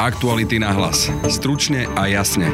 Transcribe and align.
Aktuality 0.00 0.56
na 0.56 0.72
hlas. 0.72 1.12
Stručne 1.28 1.84
a 1.92 2.08
jasne. 2.08 2.48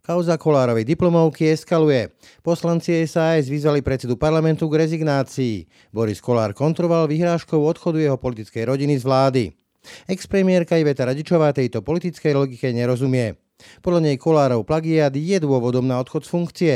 Kauza 0.00 0.40
Kolárovej 0.40 0.88
diplomovky 0.88 1.52
eskaluje. 1.52 2.16
Poslanci 2.40 3.04
SAS 3.04 3.52
vyzvali 3.52 3.84
predsedu 3.84 4.16
parlamentu 4.16 4.72
k 4.72 4.88
rezignácii. 4.88 5.68
Boris 5.92 6.24
Kolár 6.24 6.56
kontroval 6.56 7.04
vyhrážkou 7.12 7.60
odchodu 7.60 8.00
jeho 8.00 8.16
politickej 8.16 8.72
rodiny 8.72 8.96
z 8.96 9.04
vlády. 9.04 9.42
Expremiérka 10.08 10.80
Iveta 10.80 11.04
Radičová 11.04 11.52
tejto 11.52 11.84
politickej 11.84 12.32
logike 12.32 12.72
nerozumie. 12.72 13.36
Podľa 13.84 14.00
nej 14.00 14.16
Kolárov 14.16 14.64
plagiát 14.64 15.12
je 15.12 15.36
dôvodom 15.36 15.84
na 15.84 16.00
odchod 16.00 16.24
z 16.24 16.32
funkcie. 16.32 16.74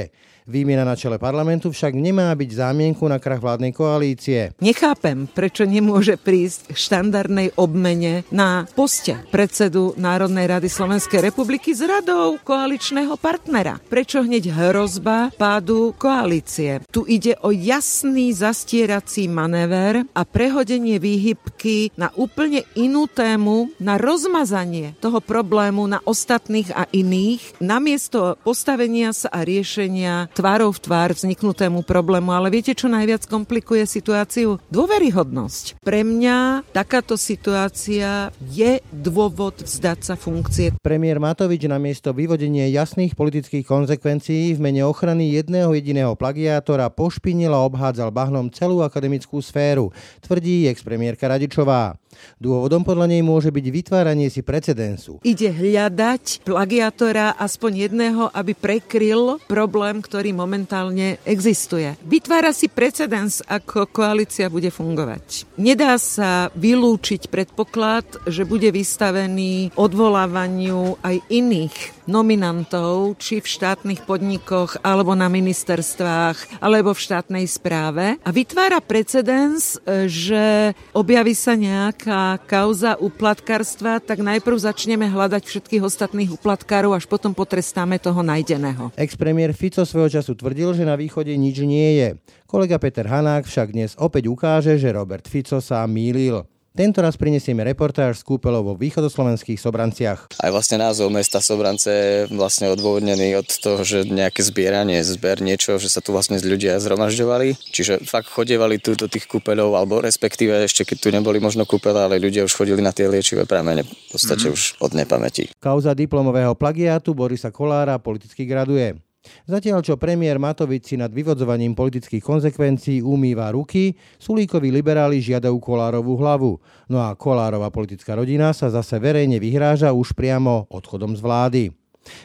Výmena 0.51 0.83
na 0.83 0.99
čele 0.99 1.15
parlamentu 1.15 1.71
však 1.71 1.95
nemá 1.95 2.35
byť 2.35 2.51
zámienku 2.59 3.07
na 3.07 3.23
krach 3.23 3.39
vládnej 3.39 3.71
koalície. 3.71 4.51
Nechápem, 4.59 5.31
prečo 5.31 5.63
nemôže 5.63 6.19
prísť 6.19 6.75
k 6.75 6.91
štandardnej 6.91 7.55
obmene 7.55 8.27
na 8.35 8.67
poste 8.75 9.15
predsedu 9.31 9.95
Národnej 9.95 10.51
rady 10.51 10.67
Slovenskej 10.67 11.23
republiky 11.23 11.71
s 11.71 11.87
radou 11.87 12.35
koaličného 12.43 13.15
partnera. 13.15 13.79
Prečo 13.79 14.27
hneď 14.27 14.51
hrozba 14.51 15.31
pádu 15.39 15.95
koalície? 15.95 16.83
Tu 16.91 17.07
ide 17.07 17.39
o 17.47 17.55
jasný 17.55 18.35
zastierací 18.35 19.31
manéver 19.31 20.03
a 20.19 20.27
prehodenie 20.27 20.99
výhybky 20.99 21.95
na 21.95 22.11
úplne 22.19 22.67
inú 22.75 23.07
tému, 23.07 23.71
na 23.79 24.03
rozmazanie 24.03 24.99
toho 24.99 25.23
problému 25.23 25.87
na 25.87 26.03
ostatných 26.03 26.75
a 26.75 26.91
iných, 26.91 27.63
namiesto 27.63 28.35
postavenia 28.43 29.15
sa 29.15 29.31
a 29.31 29.47
riešenia 29.47 30.27
tvárov 30.41 30.73
v 30.73 30.81
tvár 30.81 31.13
vzniknutému 31.13 31.85
problému. 31.85 32.33
Ale 32.33 32.49
viete, 32.49 32.73
čo 32.73 32.89
najviac 32.89 33.29
komplikuje 33.29 33.85
situáciu? 33.85 34.57
Dôveryhodnosť. 34.73 35.85
Pre 35.85 36.01
mňa 36.01 36.65
takáto 36.73 37.21
situácia 37.21 38.33
je 38.49 38.81
dôvod 38.89 39.61
vzdať 39.61 40.01
sa 40.01 40.15
funkcie. 40.17 40.73
Premiér 40.81 41.21
Matovič 41.21 41.69
namiesto 41.69 42.17
vyvodenia 42.17 42.73
jasných 42.73 43.13
politických 43.13 43.69
konsekvencií 43.69 44.57
v 44.57 44.63
mene 44.65 44.81
ochrany 44.89 45.37
jedného 45.37 45.77
jediného 45.77 46.17
plagiátora 46.17 46.89
pošpinil 46.89 47.53
obhádzal 47.53 48.09
bahnom 48.09 48.49
celú 48.49 48.81
akademickú 48.81 49.45
sféru, 49.45 49.93
tvrdí 50.25 50.73
ex-premiérka 50.73 51.29
Radičová. 51.29 52.00
Dôvodom 52.41 52.83
podľa 52.83 53.13
nej 53.13 53.23
môže 53.23 53.53
byť 53.53 53.67
vytváranie 53.69 54.33
si 54.33 54.41
precedensu. 54.41 55.21
Ide 55.21 55.53
hľadať 55.53 56.45
plagiátora 56.45 57.37
aspoň 57.37 57.89
jedného, 57.89 58.23
aby 58.33 58.57
prekryl 58.57 59.37
problém, 59.45 60.01
ktorý 60.01 60.33
momentálne 60.33 61.21
existuje. 61.29 61.95
Vytvára 62.05 62.57
si 62.57 62.73
precedens, 62.73 63.45
ako 63.45 63.89
koalícia 63.91 64.49
bude 64.49 64.73
fungovať. 64.73 65.47
Nedá 65.61 66.01
sa 66.01 66.49
vylúčiť 66.57 67.29
predpoklad, 67.29 68.27
že 68.27 68.49
bude 68.49 68.73
vystavený 68.73 69.77
odvolávaniu 69.77 70.97
aj 71.05 71.17
iných 71.29 72.01
nominantov, 72.11 73.21
či 73.23 73.39
v 73.39 73.47
štátnych 73.47 74.03
podnikoch, 74.03 74.83
alebo 74.83 75.15
na 75.15 75.31
ministerstvách, 75.31 76.59
alebo 76.59 76.91
v 76.91 77.05
štátnej 77.07 77.47
správe 77.47 78.19
a 78.27 78.31
vytvára 78.35 78.83
precedens, 78.83 79.79
e, 79.87 80.11
že 80.11 80.75
objaví 80.91 81.39
sa 81.39 81.55
nejaká 82.01 82.41
kauza 82.49 82.97
uplatkarstva, 82.97 84.01
tak 84.01 84.25
najprv 84.25 84.57
začneme 84.57 85.05
hľadať 85.05 85.45
všetkých 85.45 85.85
ostatných 85.85 86.33
uplatkárov, 86.33 86.97
až 86.97 87.05
potom 87.05 87.37
potrestáme 87.37 88.01
toho 88.01 88.25
najdeného. 88.25 88.89
Ex-premiér 88.97 89.53
Fico 89.53 89.85
svojho 89.85 90.09
času 90.09 90.33
tvrdil, 90.33 90.73
že 90.73 90.89
na 90.89 90.97
východe 90.97 91.29
nič 91.37 91.61
nie 91.61 92.01
je. 92.01 92.09
Kolega 92.49 92.81
Peter 92.81 93.05
Hanák 93.05 93.45
však 93.45 93.77
dnes 93.77 93.93
opäť 94.01 94.33
ukáže, 94.33 94.81
že 94.81 94.97
Robert 94.97 95.29
Fico 95.29 95.61
sa 95.61 95.85
mýlil. 95.85 96.41
Tento 96.81 97.05
raz 97.05 97.21
prinesieme 97.21 97.61
reportáž 97.61 98.25
z 98.25 98.25
kúpeľov 98.25 98.73
vo 98.73 98.75
východoslovenských 98.81 99.61
Sobranciach. 99.61 100.33
Aj 100.41 100.49
vlastne 100.49 100.81
názov 100.81 101.13
mesta 101.13 101.37
Sobrance 101.45 101.93
je 101.93 102.25
vlastne 102.33 102.73
odôvodnený 102.73 103.37
od 103.37 103.45
toho, 103.53 103.85
že 103.85 104.09
nejaké 104.09 104.41
zbieranie, 104.41 105.05
zber 105.05 105.45
niečo, 105.45 105.77
že 105.77 105.93
sa 105.93 106.01
tu 106.01 106.17
vlastne 106.17 106.41
ľudia 106.41 106.81
zhromažďovali. 106.81 107.61
Čiže 107.69 108.01
fakt 108.09 108.33
chodievali 108.33 108.81
tu 108.81 108.97
do 108.97 109.13
tých 109.13 109.29
kúpeľov, 109.29 109.77
alebo 109.77 110.01
respektíve 110.01 110.57
ešte 110.57 110.89
keď 110.89 110.97
tu 110.97 111.09
neboli 111.13 111.37
možno 111.37 111.69
kúpeľa, 111.69 112.09
ale 112.09 112.17
ľudia 112.17 112.49
už 112.49 112.57
chodili 112.57 112.81
na 112.81 112.97
tie 112.97 113.13
liečivé 113.13 113.45
pramene 113.45 113.85
v 113.85 114.17
podstate 114.17 114.49
mm. 114.49 114.53
už 114.57 114.81
od 114.81 114.97
nepamäti. 114.97 115.53
Kauza 115.61 115.93
diplomového 115.93 116.57
plagiátu 116.57 117.13
Borisa 117.13 117.53
Kolára 117.53 118.01
politicky 118.01 118.49
graduje. 118.49 118.97
Zatiaľ 119.45 119.85
čo 119.85 120.01
premiér 120.01 120.41
Matovič 120.41 120.93
si 120.93 120.97
nad 120.97 121.13
vyvodzovaním 121.13 121.77
politických 121.77 122.25
konsekvencií 122.25 123.05
umýva 123.05 123.53
ruky, 123.53 123.93
Sulíkovi 124.17 124.73
liberáli 124.73 125.21
žiadajú 125.21 125.57
Kolárovú 125.61 126.17
hlavu. 126.17 126.57
No 126.89 127.05
a 127.05 127.13
Kolárova 127.17 127.69
politická 127.69 128.17
rodina 128.17 128.57
sa 128.57 128.73
zase 128.73 128.97
verejne 128.97 129.37
vyhráža 129.37 129.93
už 129.93 130.17
priamo 130.17 130.65
odchodom 130.73 131.13
z 131.17 131.21
vlády. 131.21 131.63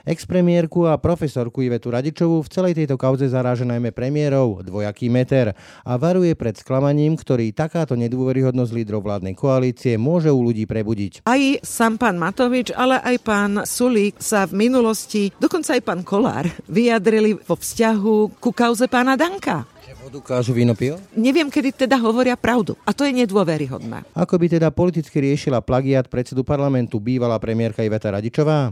Expremiérku 0.08 0.88
a 0.88 0.96
profesorku 0.98 1.62
Ivetu 1.62 1.92
Radičovú 1.92 2.42
v 2.42 2.52
celej 2.52 2.74
tejto 2.78 2.96
kauze 2.96 3.28
zaráža 3.28 3.68
najmä 3.68 3.92
premiérov 3.92 4.64
dvojaký 4.64 5.12
meter 5.12 5.54
a 5.84 5.94
varuje 6.00 6.34
pred 6.34 6.56
sklamaním, 6.56 7.16
ktorý 7.20 7.52
takáto 7.52 7.94
nedôveryhodnosť 8.00 8.72
lídrov 8.72 9.04
vládnej 9.04 9.36
koalície 9.36 10.00
môže 10.00 10.32
u 10.32 10.40
ľudí 10.40 10.64
prebudiť. 10.70 11.28
Aj 11.28 11.42
sám 11.62 12.00
pán 12.00 12.16
Matovič, 12.22 12.72
ale 12.74 13.02
aj 13.02 13.16
pán 13.24 13.52
Sulík 13.64 14.20
sa 14.22 14.48
v 14.48 14.68
minulosti, 14.68 15.34
dokonca 15.38 15.76
aj 15.76 15.82
pán 15.84 16.02
Kolár, 16.06 16.48
vyjadrili 16.70 17.36
vo 17.36 17.56
vzťahu 17.60 18.40
ku 18.40 18.50
kauze 18.56 18.88
pána 18.88 19.20
Danka. 19.20 19.68
Vodu 20.06 20.22
kážu 20.22 20.54
víno 20.54 20.78
pil? 20.78 21.02
Neviem, 21.18 21.50
kedy 21.50 21.90
teda 21.90 21.98
hovoria 21.98 22.38
pravdu. 22.38 22.78
A 22.86 22.94
to 22.94 23.10
je 23.10 23.26
nedôveryhodné. 23.26 24.06
Ako 24.14 24.38
by 24.38 24.54
teda 24.54 24.70
politicky 24.70 25.18
riešila 25.18 25.66
plagiat 25.66 26.14
predsedu 26.14 26.46
parlamentu 26.46 27.02
bývalá 27.02 27.42
premiérka 27.42 27.82
Iveta 27.82 28.14
Radičová? 28.14 28.70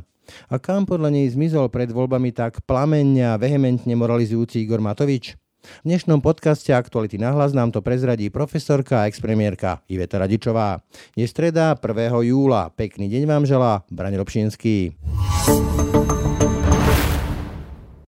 A 0.52 0.60
kam 0.60 0.88
podľa 0.88 1.14
nej 1.14 1.28
zmizol 1.32 1.68
pred 1.68 1.92
voľbami 1.92 2.32
tak 2.32 2.64
plamenne 2.64 3.24
a 3.24 3.40
vehementne 3.40 3.96
moralizujúci 3.96 4.64
Igor 4.64 4.80
Matovič? 4.80 5.36
V 5.64 5.86
dnešnom 5.88 6.20
podcaste 6.20 6.76
Aktuality 6.76 7.16
na 7.16 7.32
hlas 7.32 7.56
nám 7.56 7.72
to 7.72 7.80
prezradí 7.80 8.28
profesorka 8.28 9.04
a 9.04 9.08
expremiérka 9.08 9.80
Iveta 9.88 10.20
Radičová. 10.20 10.84
Je 11.16 11.24
streda 11.24 11.80
1. 11.80 12.12
júla. 12.28 12.68
Pekný 12.76 13.08
deň 13.08 13.24
vám 13.24 13.44
želá 13.48 13.88
Braň 13.88 14.20
Robšinský. 14.20 15.00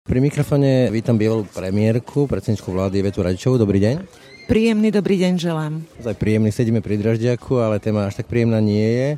Pri 0.04 0.18
mikrofone 0.18 0.90
vítam 0.90 1.14
bývalú 1.14 1.46
premiérku, 1.46 2.26
predsedničku 2.26 2.74
vlády 2.74 3.06
Ivetu 3.06 3.22
Radičovú. 3.22 3.54
Dobrý 3.54 3.78
deň. 3.78 4.02
Príjemný 4.44 4.92
dobrý 4.92 5.16
deň 5.24 5.40
želám. 5.40 5.80
Zaj 6.04 6.20
príjemný, 6.20 6.52
sedíme 6.52 6.84
pri 6.84 7.00
Draždiaku, 7.00 7.64
ale 7.64 7.80
téma 7.80 8.04
až 8.04 8.20
tak 8.20 8.28
príjemná 8.28 8.60
nie 8.60 8.84
je. 8.84 9.08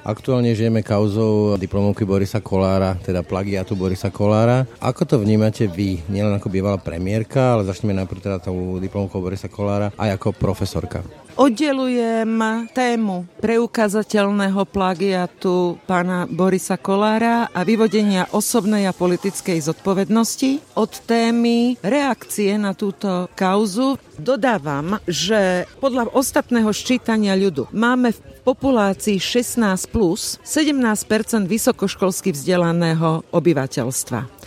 Aktuálne 0.00 0.56
žijeme 0.56 0.80
kauzou 0.80 1.60
diplomovky 1.60 2.08
Borisa 2.08 2.40
Kolára, 2.40 2.96
teda 3.04 3.20
plagiatu 3.20 3.76
Borisa 3.76 4.08
Kolára. 4.08 4.64
Ako 4.80 5.04
to 5.04 5.20
vnímate 5.20 5.68
vy, 5.68 6.00
nielen 6.08 6.32
ako 6.40 6.48
bývalá 6.48 6.80
premiérka, 6.80 7.52
ale 7.52 7.68
začneme 7.68 7.92
najprv 7.92 8.24
teda 8.24 8.40
tou 8.40 8.80
diplomovkou 8.80 9.20
Borisa 9.20 9.52
Kolára, 9.52 9.92
aj 10.00 10.16
ako 10.16 10.32
profesorka? 10.32 11.04
Oddelujem 11.38 12.42
tému 12.74 13.28
preukázateľného 13.38 14.66
plagiatu 14.66 15.78
pána 15.86 16.26
Borisa 16.26 16.74
Kolára 16.74 17.46
a 17.54 17.60
vyvodenia 17.62 18.26
osobnej 18.34 18.90
a 18.90 18.96
politickej 18.96 19.62
zodpovednosti 19.62 20.74
od 20.74 20.90
témy 21.06 21.78
reakcie 21.84 22.58
na 22.58 22.74
túto 22.74 23.30
kauzu. 23.38 24.00
Dodávam, 24.18 24.98
že 25.06 25.70
podľa 25.78 26.10
ostatného 26.16 26.74
ščítania 26.74 27.38
ľudu 27.38 27.70
máme 27.70 28.10
v 28.10 28.20
populácii 28.42 29.20
16 29.22 29.92
plus 29.92 30.42
17% 30.42 31.46
vysokoškolsky 31.46 32.34
vzdelaného 32.34 33.22
obyvateľstva 33.30 34.40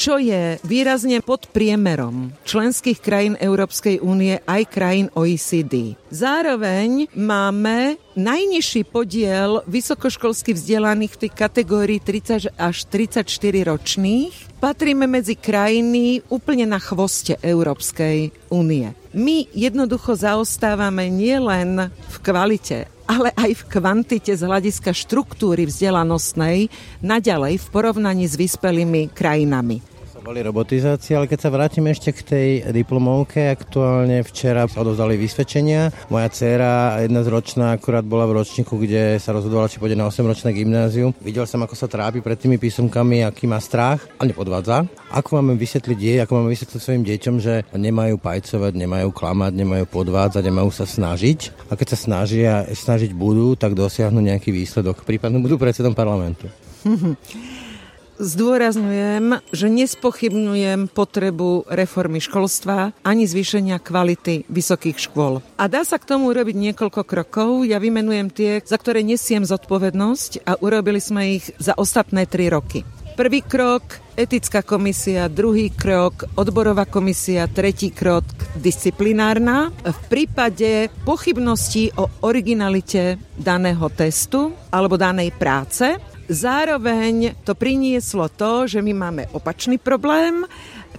čo 0.00 0.16
je 0.16 0.56
výrazne 0.64 1.20
pod 1.20 1.52
priemerom 1.52 2.32
členských 2.48 3.04
krajín 3.04 3.36
Európskej 3.36 4.00
únie 4.00 4.40
aj 4.48 4.62
krajín 4.72 5.12
OECD. 5.12 5.92
Zároveň 6.08 7.12
máme 7.12 8.00
najnižší 8.16 8.88
podiel 8.88 9.60
vysokoškolsky 9.68 10.56
vzdelaných 10.56 11.12
v 11.12 11.20
tej 11.20 11.30
kategórii 11.36 12.00
30 12.00 12.56
až 12.56 12.76
34 12.88 13.28
ročných. 13.68 14.32
Patríme 14.56 15.04
medzi 15.04 15.36
krajiny 15.36 16.24
úplne 16.32 16.64
na 16.64 16.80
chvoste 16.80 17.36
Európskej 17.44 18.32
únie. 18.48 18.96
My 19.12 19.52
jednoducho 19.52 20.16
zaostávame 20.16 21.12
nielen 21.12 21.92
v 21.92 22.16
kvalite, 22.24 22.88
ale 23.04 23.36
aj 23.36 23.52
v 23.52 23.62
kvantite 23.68 24.32
z 24.32 24.48
hľadiska 24.48 24.96
štruktúry 24.96 25.68
vzdelanostnej 25.68 26.72
naďalej 27.04 27.60
v 27.60 27.66
porovnaní 27.68 28.24
s 28.24 28.38
vyspelými 28.40 29.12
krajinami. 29.12 29.89
Boli 30.20 30.44
robotizácie, 30.44 31.16
ale 31.16 31.24
keď 31.24 31.38
sa 31.40 31.48
vrátim 31.48 31.88
ešte 31.88 32.12
k 32.12 32.20
tej 32.20 32.48
diplomovke, 32.76 33.56
aktuálne 33.56 34.20
včera 34.20 34.68
sa 34.68 34.84
odovzdali 34.84 35.16
vysvedčenia. 35.16 35.88
Moja 36.12 36.28
dcéra, 36.28 37.00
jedna 37.00 37.24
z 37.24 37.28
ročná, 37.32 37.72
akurát 37.72 38.04
bola 38.04 38.28
v 38.28 38.36
ročníku, 38.36 38.76
kde 38.76 39.16
sa 39.16 39.32
rozhodovala, 39.32 39.72
či 39.72 39.80
pôjde 39.80 39.96
na 39.96 40.12
8-ročné 40.12 40.52
gymnázium. 40.52 41.16
Videl 41.24 41.48
som, 41.48 41.64
ako 41.64 41.72
sa 41.72 41.88
trápi 41.88 42.20
pred 42.20 42.36
tými 42.36 42.60
písomkami, 42.60 43.24
aký 43.24 43.48
má 43.48 43.56
strach 43.64 44.04
a 44.20 44.28
nepodvádza. 44.28 44.84
Ako 45.08 45.40
máme 45.40 45.56
vysvetliť 45.56 45.98
jej, 45.98 46.18
ako 46.20 46.32
máme 46.36 46.52
vysvetliť 46.52 46.80
svojim 46.84 47.04
deťom, 47.08 47.34
že 47.40 47.64
nemajú 47.72 48.20
pajcovať, 48.20 48.72
nemajú 48.76 49.08
klamať, 49.16 49.52
nemajú 49.56 49.84
podvádzať, 49.88 50.42
nemajú 50.44 50.68
sa 50.68 50.84
snažiť. 50.84 51.72
A 51.72 51.80
keď 51.80 51.96
sa 51.96 51.98
snažia, 51.98 52.68
snažiť 52.68 53.16
budú, 53.16 53.56
tak 53.56 53.72
dosiahnu 53.72 54.20
nejaký 54.20 54.52
výsledok. 54.52 55.00
Prípadne 55.08 55.40
budú 55.40 55.56
predsedom 55.56 55.96
parlamentu. 55.96 56.44
Zdôrazňujem, 58.20 59.40
že 59.48 59.72
nespochybňujem 59.72 60.92
potrebu 60.92 61.64
reformy 61.72 62.20
školstva 62.20 62.92
ani 63.00 63.24
zvýšenia 63.24 63.80
kvality 63.80 64.44
vysokých 64.44 65.00
škôl. 65.00 65.40
A 65.56 65.64
dá 65.72 65.88
sa 65.88 65.96
k 65.96 66.04
tomu 66.04 66.28
urobiť 66.28 66.52
niekoľko 66.52 67.08
krokov. 67.08 67.64
Ja 67.64 67.80
vymenujem 67.80 68.28
tie, 68.28 68.60
za 68.60 68.76
ktoré 68.76 69.00
nesiem 69.00 69.48
zodpovednosť 69.48 70.44
a 70.44 70.60
urobili 70.60 71.00
sme 71.00 71.40
ich 71.40 71.48
za 71.56 71.72
ostatné 71.80 72.28
tri 72.28 72.52
roky. 72.52 72.84
Prvý 73.16 73.40
krok 73.40 74.00
etická 74.20 74.60
komisia, 74.60 75.32
druhý 75.32 75.72
krok 75.72 76.28
odborová 76.36 76.84
komisia, 76.84 77.48
tretí 77.48 77.88
krok 77.88 78.28
disciplinárna. 78.60 79.72
V 79.80 79.98
prípade 80.12 80.92
pochybností 81.08 81.96
o 81.96 82.04
originalite 82.20 83.16
daného 83.40 83.88
testu 83.88 84.52
alebo 84.68 85.00
danej 85.00 85.32
práce 85.40 86.09
Zároveň 86.30 87.34
to 87.42 87.58
prinieslo 87.58 88.30
to, 88.30 88.70
že 88.70 88.78
my 88.78 88.94
máme 88.94 89.26
opačný 89.34 89.82
problém, 89.82 90.46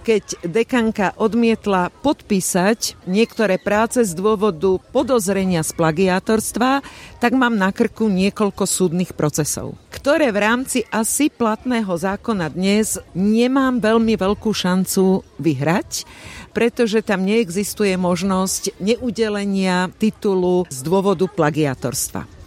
keď 0.04 0.44
dekanka 0.44 1.16
odmietla 1.16 1.88
podpísať 2.04 3.00
niektoré 3.08 3.56
práce 3.56 4.04
z 4.04 4.12
dôvodu 4.12 4.76
podozrenia 4.92 5.64
z 5.64 5.72
plagiátorstva, 5.72 6.84
tak 7.16 7.32
mám 7.32 7.56
na 7.56 7.72
krku 7.72 8.12
niekoľko 8.12 8.68
súdnych 8.68 9.16
procesov, 9.16 9.72
ktoré 9.88 10.28
v 10.36 10.42
rámci 10.44 10.78
asi 10.92 11.32
platného 11.32 11.96
zákona 11.96 12.52
dnes 12.52 13.00
nemám 13.16 13.80
veľmi 13.80 14.12
veľkú 14.20 14.52
šancu 14.52 15.24
vyhrať, 15.40 16.04
pretože 16.52 17.00
tam 17.00 17.24
neexistuje 17.24 17.96
možnosť 17.96 18.76
neudelenia 18.84 19.88
titulu 19.96 20.68
z 20.68 20.78
dôvodu 20.84 21.24
plagiátorstva. 21.24 22.41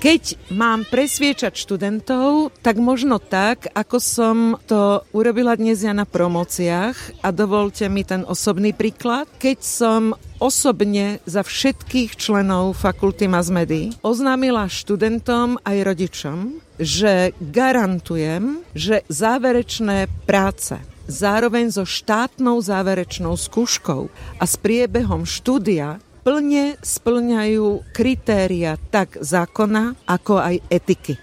Keď 0.00 0.48
mám 0.56 0.88
presviečať 0.88 1.60
študentov, 1.60 2.56
tak 2.64 2.80
možno 2.80 3.20
tak, 3.20 3.68
ako 3.76 4.00
som 4.00 4.56
to 4.64 5.04
urobila 5.12 5.52
dnes 5.60 5.84
ja 5.84 5.92
na 5.92 6.08
promociách 6.08 7.20
a 7.20 7.28
dovolte 7.28 7.84
mi 7.92 8.00
ten 8.00 8.24
osobný 8.24 8.72
príklad. 8.72 9.28
Keď 9.36 9.60
som 9.60 10.16
osobne 10.40 11.20
za 11.28 11.44
všetkých 11.44 12.16
členov 12.16 12.80
fakulty 12.80 13.28
Mazmedy 13.28 13.92
oznámila 14.00 14.72
študentom 14.72 15.60
aj 15.68 15.76
rodičom, 15.84 16.64
že 16.80 17.36
garantujem, 17.36 18.64
že 18.72 19.04
záverečné 19.12 20.08
práce 20.24 20.80
zároveň 21.10 21.76
so 21.76 21.84
štátnou 21.84 22.56
záverečnou 22.62 23.36
skúškou 23.36 24.08
a 24.40 24.44
s 24.48 24.54
priebehom 24.56 25.28
štúdia 25.28 26.00
plne 26.20 26.76
splňajú 26.80 27.92
kritéria 27.92 28.76
tak 28.90 29.20
zákona, 29.20 29.96
ako 30.04 30.40
aj 30.40 30.56
etiky. 30.68 31.14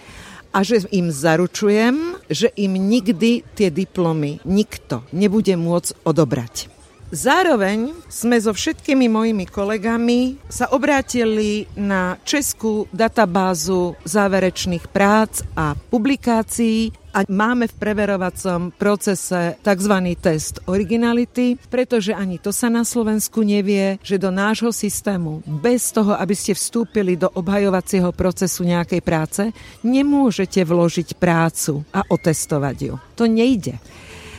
A 0.55 0.65
že 0.65 0.89
im 0.89 1.13
zaručujem, 1.13 2.17
že 2.31 2.49
im 2.57 2.73
nikdy 2.73 3.45
tie 3.53 3.69
diplomy 3.69 4.41
nikto 4.47 5.05
nebude 5.13 5.53
môcť 5.53 6.01
odobrať. 6.01 6.77
Zároveň 7.07 7.95
sme 8.11 8.35
so 8.35 8.51
všetkými 8.51 9.07
mojimi 9.07 9.47
kolegami 9.47 10.43
sa 10.51 10.67
obrátili 10.75 11.63
na 11.79 12.19
českú 12.27 12.83
databázu 12.91 13.95
záverečných 14.03 14.91
prác 14.91 15.39
a 15.55 15.71
publikácií 15.87 16.91
a 17.17 17.25
máme 17.25 17.65
v 17.65 17.77
preverovacom 17.81 18.77
procese 18.77 19.57
tzv. 19.65 19.93
test 20.21 20.61
originality, 20.69 21.57
pretože 21.57 22.13
ani 22.13 22.37
to 22.37 22.53
sa 22.53 22.69
na 22.69 22.85
Slovensku 22.85 23.41
nevie, 23.41 23.97
že 24.05 24.21
do 24.21 24.29
nášho 24.29 24.69
systému 24.69 25.41
bez 25.49 25.89
toho, 25.89 26.13
aby 26.13 26.37
ste 26.37 26.53
vstúpili 26.53 27.17
do 27.17 27.33
obhajovacieho 27.33 28.13
procesu 28.13 28.61
nejakej 28.69 29.01
práce, 29.01 29.49
nemôžete 29.81 30.61
vložiť 30.61 31.17
prácu 31.17 31.81
a 31.89 32.05
otestovať 32.05 32.77
ju. 32.85 32.93
To 33.17 33.25
nejde. 33.25 33.81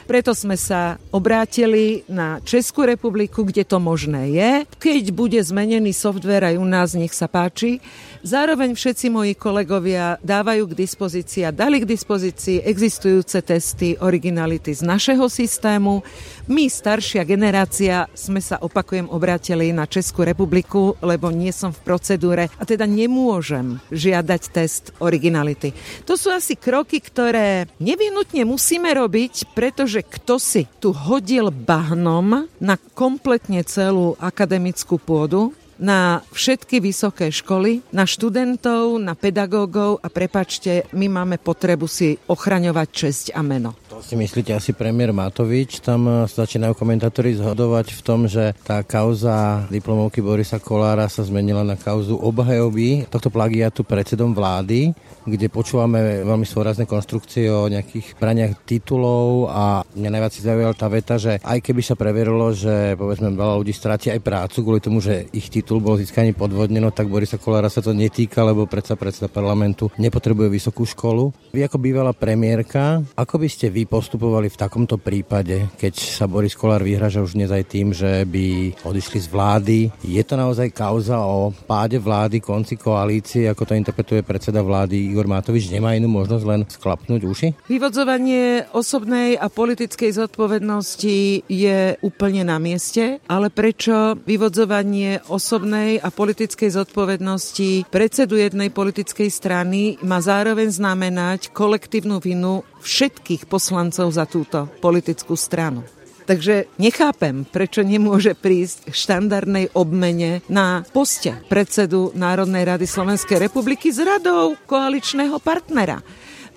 Preto 0.08 0.32
sme 0.32 0.56
sa 0.56 0.96
obrátili 1.12 2.00
na 2.08 2.40
Českú 2.40 2.88
republiku, 2.88 3.44
kde 3.44 3.60
to 3.68 3.76
možné 3.76 4.32
je. 4.32 4.50
Keď 4.80 5.04
bude 5.12 5.36
zmenený 5.36 5.92
software 5.92 6.48
aj 6.48 6.56
u 6.56 6.64
nás, 6.64 6.96
nech 6.96 7.12
sa 7.12 7.28
páči. 7.28 7.84
Zároveň 8.24 8.72
všetci 8.72 9.12
moji 9.12 9.36
kolegovia 9.36 10.16
dávajú 10.24 10.72
k 10.72 10.78
dispozícii 10.78 11.44
a 11.44 11.52
dali 11.52 11.84
k 11.84 11.90
dispozícii 11.90 12.64
existujúce 12.64 13.44
testy 13.44 14.00
originality 14.00 14.72
z 14.72 14.82
našeho 14.86 15.28
systému. 15.28 16.00
My, 16.48 16.72
staršia 16.72 17.28
generácia, 17.28 18.08
sme 18.16 18.40
sa, 18.40 18.56
opakujem, 18.64 19.12
obrátili 19.12 19.70
na 19.76 19.84
Českú 19.84 20.24
republiku, 20.24 20.96
lebo 21.04 21.28
nie 21.28 21.52
som 21.52 21.70
v 21.74 21.84
procedúre 21.84 22.48
a 22.56 22.62
teda 22.64 22.88
nemôžem 22.88 23.76
žiadať 23.92 24.42
test 24.48 24.96
originality. 25.04 25.76
To 26.08 26.16
sú 26.16 26.32
asi 26.32 26.56
kroky, 26.56 27.04
ktoré 27.04 27.68
nevyhnutne 27.76 28.48
musíme 28.48 28.88
robiť, 28.94 29.52
pretože 29.52 29.98
že 29.98 30.04
kto 30.04 30.38
si 30.38 30.62
tu 30.78 30.94
hodil 30.94 31.50
bahnom 31.50 32.46
na 32.62 32.76
kompletne 32.94 33.64
celú 33.66 34.14
akademickú 34.22 34.94
pôdu, 34.94 35.56
na 35.78 36.20
všetky 36.34 36.82
vysoké 36.82 37.30
školy, 37.30 37.86
na 37.94 38.04
študentov, 38.04 38.98
na 38.98 39.14
pedagógov 39.14 40.02
a 40.02 40.10
prepačte, 40.10 40.86
my 40.94 41.06
máme 41.06 41.38
potrebu 41.38 41.86
si 41.86 42.18
ochraňovať 42.28 42.88
česť 42.90 43.26
a 43.34 43.40
meno. 43.42 43.78
To 43.88 44.04
si 44.04 44.14
myslíte 44.14 44.52
asi 44.54 44.74
premiér 44.74 45.14
Matovič? 45.14 45.80
Tam 45.80 46.06
e, 46.06 46.28
začínajú 46.28 46.76
komentátori 46.76 47.34
zhodovať 47.38 47.94
v 47.96 48.00
tom, 48.04 48.28
že 48.28 48.52
tá 48.62 48.84
kauza 48.84 49.64
diplomovky 49.72 50.20
Borisa 50.20 50.60
Kolára 50.60 51.08
sa 51.08 51.24
zmenila 51.24 51.64
na 51.64 51.78
kauzu 51.78 52.18
obhajoby 52.18 53.08
tohto 53.08 53.32
plagiatu 53.32 53.82
predsedom 53.82 54.36
vlády, 54.36 54.92
kde 55.24 55.46
počúvame 55.48 56.22
veľmi 56.26 56.44
svorazné 56.44 56.84
konstrukcie 56.84 57.48
o 57.48 57.70
nejakých 57.70 58.18
braniach 58.18 58.60
titulov 58.66 59.50
a 59.50 59.82
mňa 59.96 60.10
najviac 60.10 60.32
si 60.34 60.44
zaujala 60.44 60.74
tá 60.76 60.86
veta, 60.90 61.14
že 61.16 61.40
aj 61.40 61.58
keby 61.62 61.82
sa 61.82 61.94
preverilo, 61.96 62.52
že 62.52 62.92
povedzme 62.98 63.32
veľa 63.32 63.54
ľudí 63.60 63.72
stráti 63.72 64.12
aj 64.12 64.20
prácu 64.20 64.58
kvôli 64.64 64.80
tomu, 64.84 65.00
že 65.00 65.28
ich 65.32 65.48
titul 65.52 65.67
titul 65.68 65.84
bol 65.84 66.00
získaný 66.00 66.32
podvodneno, 66.32 66.88
tak 66.96 67.12
Borisa 67.12 67.36
Kolára 67.36 67.68
sa 67.68 67.84
to 67.84 67.92
netýka, 67.92 68.40
lebo 68.40 68.64
predsa 68.64 68.96
predseda 68.96 69.28
parlamentu 69.28 69.92
nepotrebuje 70.00 70.48
vysokú 70.48 70.88
školu. 70.88 71.28
Vy 71.52 71.60
ako 71.68 71.76
bývalá 71.76 72.16
premiérka, 72.16 73.04
ako 73.12 73.36
by 73.36 73.48
ste 73.52 73.68
vy 73.68 73.84
postupovali 73.84 74.48
v 74.48 74.56
takomto 74.56 74.96
prípade, 74.96 75.68
keď 75.76 75.92
sa 75.92 76.24
Boris 76.24 76.56
Kolár 76.56 76.80
vyhraža 76.80 77.20
už 77.20 77.36
dnes 77.36 77.52
aj 77.52 77.68
tým, 77.68 77.92
že 77.92 78.24
by 78.24 78.80
odišli 78.80 79.20
z 79.20 79.28
vlády? 79.28 79.78
Je 80.08 80.24
to 80.24 80.40
naozaj 80.40 80.72
kauza 80.72 81.20
o 81.20 81.52
páde 81.52 82.00
vlády, 82.00 82.40
konci 82.40 82.80
koalície, 82.80 83.44
ako 83.44 83.68
to 83.68 83.76
interpretuje 83.76 84.24
predseda 84.24 84.64
vlády 84.64 85.12
Igor 85.12 85.28
Matovič? 85.28 85.68
Nemá 85.68 85.92
inú 85.92 86.08
možnosť 86.08 86.44
len 86.48 86.64
sklapnúť 86.64 87.28
uši? 87.28 87.68
Vyvodzovanie 87.68 88.72
osobnej 88.72 89.36
a 89.36 89.52
politickej 89.52 90.16
zodpovednosti 90.16 91.44
je 91.44 92.00
úplne 92.00 92.48
na 92.48 92.56
mieste, 92.56 93.20
ale 93.28 93.52
prečo 93.52 94.16
vyvodzovanie 94.24 95.28
osobnej 95.28 95.57
osobnej 95.58 95.98
a 95.98 96.14
politickej 96.14 96.70
zodpovednosti 96.70 97.90
predsedu 97.90 98.38
jednej 98.38 98.70
politickej 98.70 99.26
strany 99.26 99.98
má 100.06 100.22
zároveň 100.22 100.70
znamenať 100.70 101.50
kolektívnu 101.50 102.22
vinu 102.22 102.62
všetkých 102.78 103.50
poslancov 103.50 104.06
za 104.14 104.22
túto 104.22 104.70
politickú 104.78 105.34
stranu. 105.34 105.82
Takže 106.30 106.70
nechápem, 106.78 107.42
prečo 107.42 107.82
nemôže 107.82 108.38
prísť 108.38 108.86
k 108.86 108.94
štandardnej 108.94 109.74
obmene 109.74 110.46
na 110.46 110.86
poste 110.94 111.34
predsedu 111.50 112.14
Národnej 112.14 112.62
rady 112.62 112.86
Slovenskej 112.86 113.50
republiky 113.50 113.90
s 113.90 113.98
radou 113.98 114.54
koaličného 114.62 115.42
partnera 115.42 115.98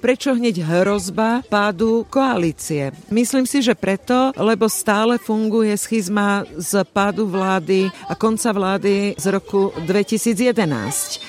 prečo 0.02 0.34
hneď 0.34 0.66
hrozba 0.66 1.46
pádu 1.46 2.10
koalície? 2.10 2.90
Myslím 3.14 3.46
si, 3.46 3.62
že 3.62 3.78
preto, 3.78 4.34
lebo 4.34 4.66
stále 4.66 5.22
funguje 5.22 5.78
schizma 5.78 6.42
z 6.58 6.82
pádu 6.90 7.30
vlády 7.30 7.94
a 8.10 8.18
konca 8.18 8.50
vlády 8.50 9.14
z 9.14 9.26
roku 9.30 9.70
2011. 9.86 11.22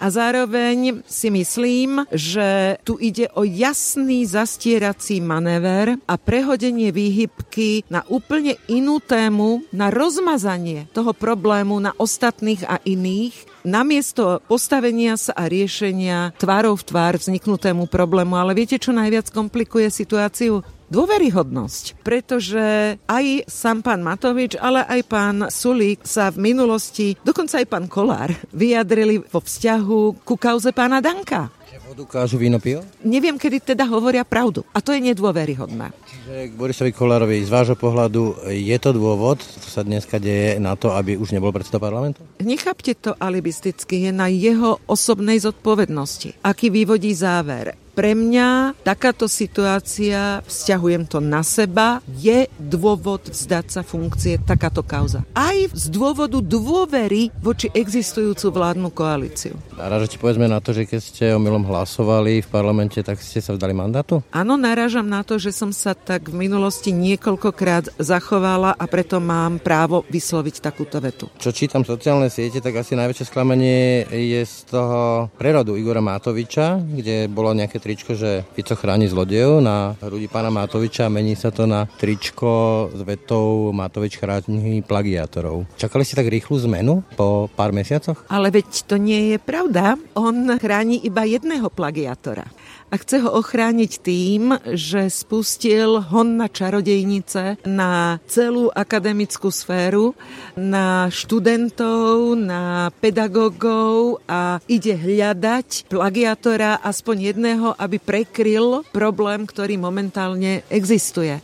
A 0.00 0.08
zároveň 0.08 1.04
si 1.04 1.28
myslím, 1.28 2.08
že 2.08 2.80
tu 2.88 2.96
ide 2.96 3.28
o 3.36 3.44
jasný 3.44 4.24
zastierací 4.24 5.20
manéver 5.20 6.00
a 6.08 6.16
prehodenie 6.16 6.88
výhybky 6.88 7.84
na 7.92 8.00
úplne 8.08 8.56
inú 8.64 8.96
tému, 9.04 9.60
na 9.76 9.92
rozmazanie 9.92 10.88
toho 10.96 11.12
problému 11.12 11.76
na 11.76 11.92
ostatných 12.00 12.64
a 12.64 12.80
iných, 12.80 13.49
namiesto 13.66 14.40
postavenia 14.46 15.16
sa 15.16 15.32
a 15.36 15.46
riešenia 15.48 16.36
tvárov 16.36 16.80
v 16.80 16.86
tvár 16.86 17.14
vzniknutému 17.20 17.86
problému. 17.88 18.36
Ale 18.36 18.56
viete, 18.56 18.80
čo 18.80 18.94
najviac 18.94 19.28
komplikuje 19.32 19.88
situáciu? 19.88 20.62
dôveryhodnosť, 20.90 22.02
pretože 22.02 22.98
aj 23.06 23.46
sám 23.46 23.78
pán 23.80 24.02
Matovič, 24.02 24.58
ale 24.58 24.82
aj 24.90 25.00
pán 25.06 25.36
Sulík 25.46 26.02
sa 26.02 26.34
v 26.34 26.50
minulosti, 26.50 27.14
dokonca 27.22 27.62
aj 27.62 27.66
pán 27.70 27.86
Kolár, 27.86 28.34
vyjadrili 28.50 29.22
vo 29.22 29.38
vzťahu 29.38 30.26
ku 30.26 30.34
kauze 30.34 30.74
pána 30.74 30.98
Danka. 30.98 31.54
Vodu 31.90 32.06
kážu 32.06 32.38
víno 32.38 32.62
pil? 32.62 32.86
Neviem, 33.02 33.34
kedy 33.34 33.74
teda 33.74 33.82
hovoria 33.82 34.22
pravdu. 34.22 34.62
A 34.70 34.78
to 34.78 34.94
je 34.94 35.02
nedôveryhodné. 35.10 35.90
Čiže 35.90 36.34
k 36.46 36.52
Borisovi 36.54 36.94
Kolárovi 36.94 37.42
z 37.42 37.50
vášho 37.50 37.74
pohľadu 37.74 38.46
je 38.46 38.78
to 38.78 38.94
dôvod, 38.94 39.42
čo 39.42 39.66
sa 39.66 39.82
dneska 39.82 40.22
deje 40.22 40.62
na 40.62 40.78
to, 40.78 40.94
aby 40.94 41.18
už 41.18 41.34
nebol 41.34 41.50
predseda 41.50 41.82
parlamentu? 41.82 42.22
Nechápte 42.38 42.94
to 42.94 43.18
alibisticky, 43.18 44.06
je 44.06 44.14
na 44.14 44.30
jeho 44.30 44.78
osobnej 44.86 45.42
zodpovednosti. 45.42 46.38
Aký 46.46 46.70
vyvodí 46.70 47.10
záver? 47.10 47.74
Pre 48.00 48.16
mňa 48.16 48.80
takáto 48.80 49.28
situácia, 49.28 50.40
vzťahujem 50.48 51.04
to 51.04 51.20
na 51.20 51.44
seba, 51.44 52.00
je 52.08 52.48
dôvod 52.56 53.28
vzdať 53.28 53.66
sa 53.68 53.84
funkcie 53.84 54.40
takáto 54.40 54.80
kauza. 54.80 55.20
Aj 55.36 55.52
z 55.68 55.92
dôvodu 55.92 56.40
dôvery 56.40 57.28
voči 57.44 57.68
existujúcu 57.68 58.56
vládnu 58.56 58.88
koalíciu. 58.88 59.52
Narážate 59.76 60.16
povedzme 60.16 60.48
na 60.48 60.64
to, 60.64 60.72
že 60.72 60.88
keď 60.88 61.00
ste 61.04 61.36
omylom 61.36 61.68
hlasovali 61.68 62.40
v 62.40 62.48
parlamente, 62.48 63.04
tak 63.04 63.20
ste 63.20 63.44
sa 63.44 63.52
vzdali 63.52 63.76
mandátu? 63.76 64.24
Áno, 64.32 64.56
narážam 64.56 65.04
na 65.04 65.20
to, 65.20 65.36
že 65.36 65.52
som 65.52 65.68
sa 65.68 65.92
tak 65.92 66.32
v 66.32 66.48
minulosti 66.48 66.96
niekoľkokrát 66.96 68.00
zachovala 68.00 68.80
a 68.80 68.84
preto 68.88 69.20
mám 69.20 69.60
právo 69.60 70.08
vysloviť 70.08 70.64
takúto 70.64 71.04
vetu. 71.04 71.28
Čo 71.36 71.52
čítam 71.52 71.84
sociálne 71.84 72.32
siete, 72.32 72.64
tak 72.64 72.80
asi 72.80 72.96
najväčšie 72.96 73.28
sklamanie 73.28 74.08
je 74.08 74.40
z 74.40 74.72
toho 74.72 75.28
prerodu 75.36 75.76
Igora 75.76 76.00
Matoviča, 76.00 76.80
kde 76.80 77.28
bolo 77.28 77.52
nejaké 77.52 77.89
tričko, 77.90 78.14
že 78.14 78.46
Fico 78.54 78.78
chráni 78.78 79.10
zlodejov 79.10 79.58
na 79.58 79.98
hrudi 79.98 80.30
pána 80.30 80.46
Matoviča 80.46 81.10
a 81.10 81.12
mení 81.12 81.34
sa 81.34 81.50
to 81.50 81.66
na 81.66 81.90
tričko 81.90 82.86
s 82.94 83.02
vetou 83.02 83.74
Matovič 83.74 84.14
chráni 84.14 84.78
plagiátorov. 84.86 85.66
Čakali 85.74 86.06
ste 86.06 86.22
tak 86.22 86.30
rýchlu 86.30 86.54
zmenu 86.70 87.02
po 87.18 87.50
pár 87.50 87.74
mesiacoch? 87.74 88.22
Ale 88.30 88.54
veď 88.54 88.86
to 88.86 88.94
nie 88.94 89.34
je 89.34 89.38
pravda. 89.42 89.98
On 90.14 90.54
chráni 90.54 91.02
iba 91.02 91.26
jedného 91.26 91.66
plagiátora 91.66 92.46
a 92.90 92.94
chce 92.98 93.22
ho 93.22 93.30
ochrániť 93.38 93.92
tým, 94.02 94.58
že 94.74 95.06
spustil 95.06 96.02
hon 96.10 96.34
na 96.34 96.50
čarodejnice 96.50 97.62
na 97.62 98.18
celú 98.26 98.66
akademickú 98.74 99.54
sféru, 99.54 100.18
na 100.58 101.06
študentov, 101.06 102.34
na 102.34 102.90
pedagógov 102.98 104.18
a 104.26 104.58
ide 104.66 104.98
hľadať 104.98 105.86
plagiatora 105.86 106.82
aspoň 106.82 107.16
jedného, 107.30 107.68
aby 107.78 108.02
prekryl 108.02 108.82
problém, 108.90 109.46
ktorý 109.46 109.78
momentálne 109.78 110.66
existuje. 110.66 111.38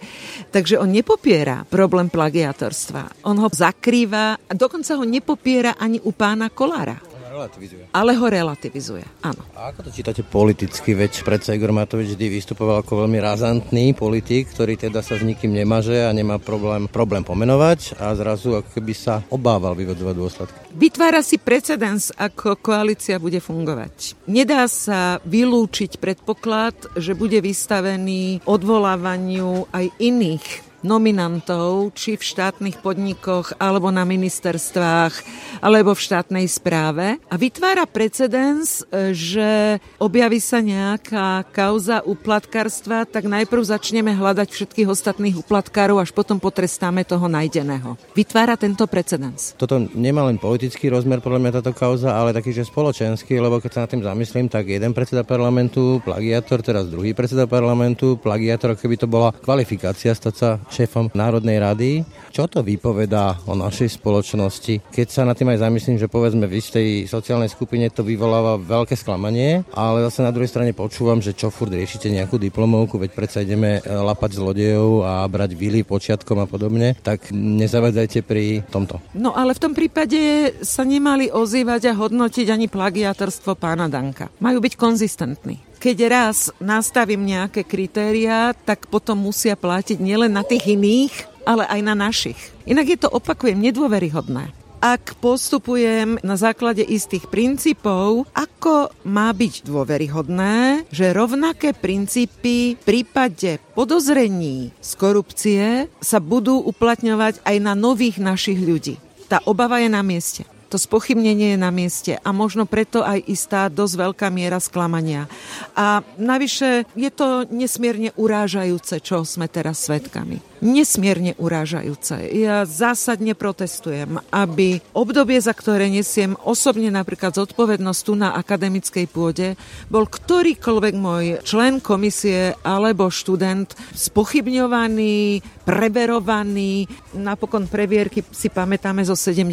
Takže 0.50 0.82
on 0.82 0.90
nepopiera 0.90 1.62
problém 1.62 2.10
plagiatorstva. 2.10 3.22
On 3.22 3.38
ho 3.38 3.46
zakrýva 3.46 4.34
a 4.34 4.52
dokonca 4.52 4.98
ho 4.98 5.04
nepopiera 5.06 5.78
ani 5.78 6.02
u 6.02 6.10
pána 6.10 6.50
Kolára 6.50 7.05
relativizuje. 7.36 7.84
Ale 7.92 8.16
ho 8.16 8.26
relativizuje, 8.26 9.04
áno. 9.20 9.44
A 9.52 9.70
ako 9.70 9.86
to 9.86 9.90
čítate 9.92 10.24
politicky? 10.24 10.96
Veď 10.96 11.20
predsa 11.20 11.52
Igor 11.52 11.76
Matovič 11.76 12.16
vždy 12.16 12.26
vystupoval 12.32 12.80
ako 12.80 13.04
veľmi 13.04 13.20
razantný 13.20 13.92
politik, 13.92 14.48
ktorý 14.56 14.80
teda 14.80 15.04
sa 15.04 15.20
s 15.20 15.22
nikým 15.22 15.52
nemaže 15.52 16.08
a 16.08 16.10
nemá 16.16 16.40
problém, 16.40 16.88
problém 16.88 17.20
pomenovať 17.20 18.00
a 18.00 18.16
zrazu 18.16 18.56
ako 18.58 18.72
keby 18.72 18.94
sa 18.96 19.20
obával 19.28 19.76
vyvodzovať 19.76 20.14
dôsledky. 20.16 20.58
Vytvára 20.76 21.20
si 21.20 21.36
precedens, 21.36 22.12
ako 22.16 22.56
koalícia 22.56 23.20
bude 23.20 23.40
fungovať. 23.40 24.28
Nedá 24.28 24.68
sa 24.68 25.20
vylúčiť 25.24 26.00
predpoklad, 26.00 26.96
že 26.96 27.16
bude 27.16 27.40
vystavený 27.40 28.44
odvolávaniu 28.44 29.68
aj 29.72 29.92
iných 30.00 30.65
nominantov, 30.86 31.90
či 31.98 32.14
v 32.14 32.22
štátnych 32.22 32.78
podnikoch, 32.78 33.58
alebo 33.58 33.90
na 33.90 34.06
ministerstvách, 34.06 35.12
alebo 35.58 35.98
v 35.98 36.04
štátnej 36.06 36.46
správe. 36.46 37.18
A 37.26 37.34
vytvára 37.34 37.90
precedens, 37.90 38.86
e, 38.86 39.10
že 39.10 39.82
objaví 39.98 40.38
sa 40.38 40.62
nejaká 40.62 41.42
kauza 41.50 42.06
uplatkarstva, 42.06 43.10
tak 43.10 43.26
najprv 43.26 43.66
začneme 43.66 44.14
hľadať 44.14 44.48
všetkých 44.54 44.86
ostatných 44.86 45.34
uplatkárov, 45.42 45.98
až 45.98 46.14
potom 46.14 46.38
potrestáme 46.38 47.02
toho 47.02 47.26
najdeného. 47.26 47.98
Vytvára 48.14 48.54
tento 48.54 48.86
precedens. 48.86 49.58
Toto 49.58 49.82
nemá 49.92 50.22
len 50.30 50.38
politický 50.38 50.86
rozmer, 50.86 51.18
podľa 51.18 51.42
mňa 51.42 51.52
táto 51.58 51.74
kauza, 51.74 52.14
ale 52.14 52.30
taký, 52.30 52.54
že 52.54 52.68
spoločenský, 52.68 53.42
lebo 53.42 53.58
keď 53.58 53.70
sa 53.72 53.82
nad 53.82 53.90
tým 53.90 54.06
zamyslím, 54.06 54.46
tak 54.46 54.70
jeden 54.70 54.94
predseda 54.94 55.26
parlamentu, 55.26 55.98
plagiátor, 56.06 56.62
teraz 56.62 56.86
druhý 56.86 57.16
predseda 57.16 57.50
parlamentu, 57.50 58.14
plagiátor, 58.20 58.78
keby 58.78 58.94
to 59.00 59.10
bola 59.10 59.32
kvalifikácia 59.32 60.14
stať 60.14 60.34
sa 60.36 60.50
šéfom 60.76 61.08
Národnej 61.16 61.56
rady. 61.56 61.90
Čo 62.28 62.44
to 62.44 62.60
vypovedá 62.60 63.40
o 63.48 63.56
našej 63.56 63.96
spoločnosti? 63.96 64.92
Keď 64.92 65.06
sa 65.08 65.24
na 65.24 65.32
tým 65.32 65.48
aj 65.48 65.64
zamyslím, 65.64 65.96
že 65.96 66.12
povedzme 66.12 66.44
v 66.44 66.60
istej 66.60 66.88
sociálnej 67.08 67.48
skupine 67.48 67.88
to 67.88 68.04
vyvoláva 68.04 68.60
veľké 68.60 68.92
sklamanie, 68.92 69.64
ale 69.72 70.04
zase 70.04 70.20
na 70.20 70.32
druhej 70.32 70.52
strane 70.52 70.76
počúvam, 70.76 71.24
že 71.24 71.32
čo 71.32 71.48
furt 71.48 71.72
riešite 71.72 72.12
nejakú 72.12 72.36
diplomovku, 72.36 73.00
veď 73.00 73.10
predsa 73.16 73.40
ideme 73.40 73.80
e, 73.80 73.88
lapať 73.88 74.36
zlodejov 74.36 75.08
a 75.08 75.24
brať 75.24 75.56
vily 75.56 75.80
počiatkom 75.82 76.44
a 76.44 76.46
podobne, 76.46 76.92
tak 77.00 77.32
nezavadzajte 77.32 78.20
pri 78.20 78.60
tomto. 78.68 79.00
No 79.16 79.32
ale 79.32 79.56
v 79.56 79.62
tom 79.62 79.72
prípade 79.72 80.52
sa 80.60 80.84
nemali 80.84 81.32
ozývať 81.32 81.90
a 81.90 81.98
hodnotiť 81.98 82.46
ani 82.52 82.66
plagiatorstvo 82.68 83.56
pána 83.56 83.88
Danka. 83.88 84.28
Majú 84.44 84.60
byť 84.60 84.74
konzistentní 84.76 85.65
keď 85.78 85.96
raz 86.08 86.50
nastavím 86.58 87.22
nejaké 87.22 87.62
kritériá, 87.62 88.52
tak 88.52 88.88
potom 88.88 89.20
musia 89.20 89.54
platiť 89.54 90.00
nielen 90.00 90.32
na 90.32 90.42
tých 90.42 90.74
iných, 90.76 91.14
ale 91.46 91.68
aj 91.68 91.80
na 91.84 91.94
našich. 91.94 92.38
Inak 92.66 92.86
je 92.90 92.98
to, 92.98 93.08
opakujem, 93.12 93.60
nedôveryhodné 93.60 94.66
ak 94.86 95.18
postupujem 95.18 96.20
na 96.22 96.36
základe 96.38 96.84
istých 96.84 97.26
princípov, 97.26 98.28
ako 98.30 98.94
má 99.02 99.32
byť 99.34 99.66
dôveryhodné, 99.66 100.86
že 100.94 101.16
rovnaké 101.16 101.74
princípy 101.74 102.78
v 102.78 102.82
prípade 102.84 103.58
podozrení 103.74 104.70
z 104.78 104.90
korupcie 104.94 105.66
sa 105.98 106.22
budú 106.22 106.60
uplatňovať 106.62 107.42
aj 107.42 107.56
na 107.58 107.74
nových 107.74 108.22
našich 108.22 108.60
ľudí. 108.60 109.00
Tá 109.26 109.42
obava 109.42 109.82
je 109.82 109.90
na 109.90 110.06
mieste 110.06 110.46
to 110.66 110.76
spochybnenie 110.78 111.54
je 111.54 111.58
na 111.58 111.70
mieste 111.70 112.18
a 112.18 112.28
možno 112.34 112.66
preto 112.66 113.02
aj 113.02 113.22
istá 113.26 113.70
dosť 113.70 113.94
veľká 114.10 114.26
miera 114.32 114.58
sklamania. 114.58 115.30
A 115.78 116.02
navyše 116.18 116.88
je 116.98 117.10
to 117.12 117.46
nesmierne 117.50 118.10
urážajúce, 118.18 118.98
čo 119.02 119.22
sme 119.22 119.46
teraz 119.46 119.86
svetkami 119.86 120.55
nesmierne 120.64 121.36
urážajúce. 121.36 122.32
Ja 122.32 122.64
zásadne 122.64 123.36
protestujem, 123.36 124.22
aby 124.30 124.80
obdobie, 124.96 125.40
za 125.42 125.52
ktoré 125.52 125.90
nesiem 125.92 126.38
osobne 126.44 126.88
napríklad 126.88 127.36
zodpovednosť 127.36 128.00
tu 128.06 128.12
na 128.14 128.32
akademickej 128.36 129.06
pôde, 129.10 129.58
bol 129.90 130.06
ktorýkoľvek 130.06 130.94
môj 130.96 131.24
člen 131.42 131.82
komisie 131.82 132.56
alebo 132.62 133.10
študent 133.10 133.74
spochybňovaný, 133.92 135.42
preverovaný. 135.66 136.86
Napokon 137.18 137.66
previerky 137.66 138.22
si 138.30 138.48
pamätáme 138.48 139.02
zo 139.02 139.18
70. 139.18 139.50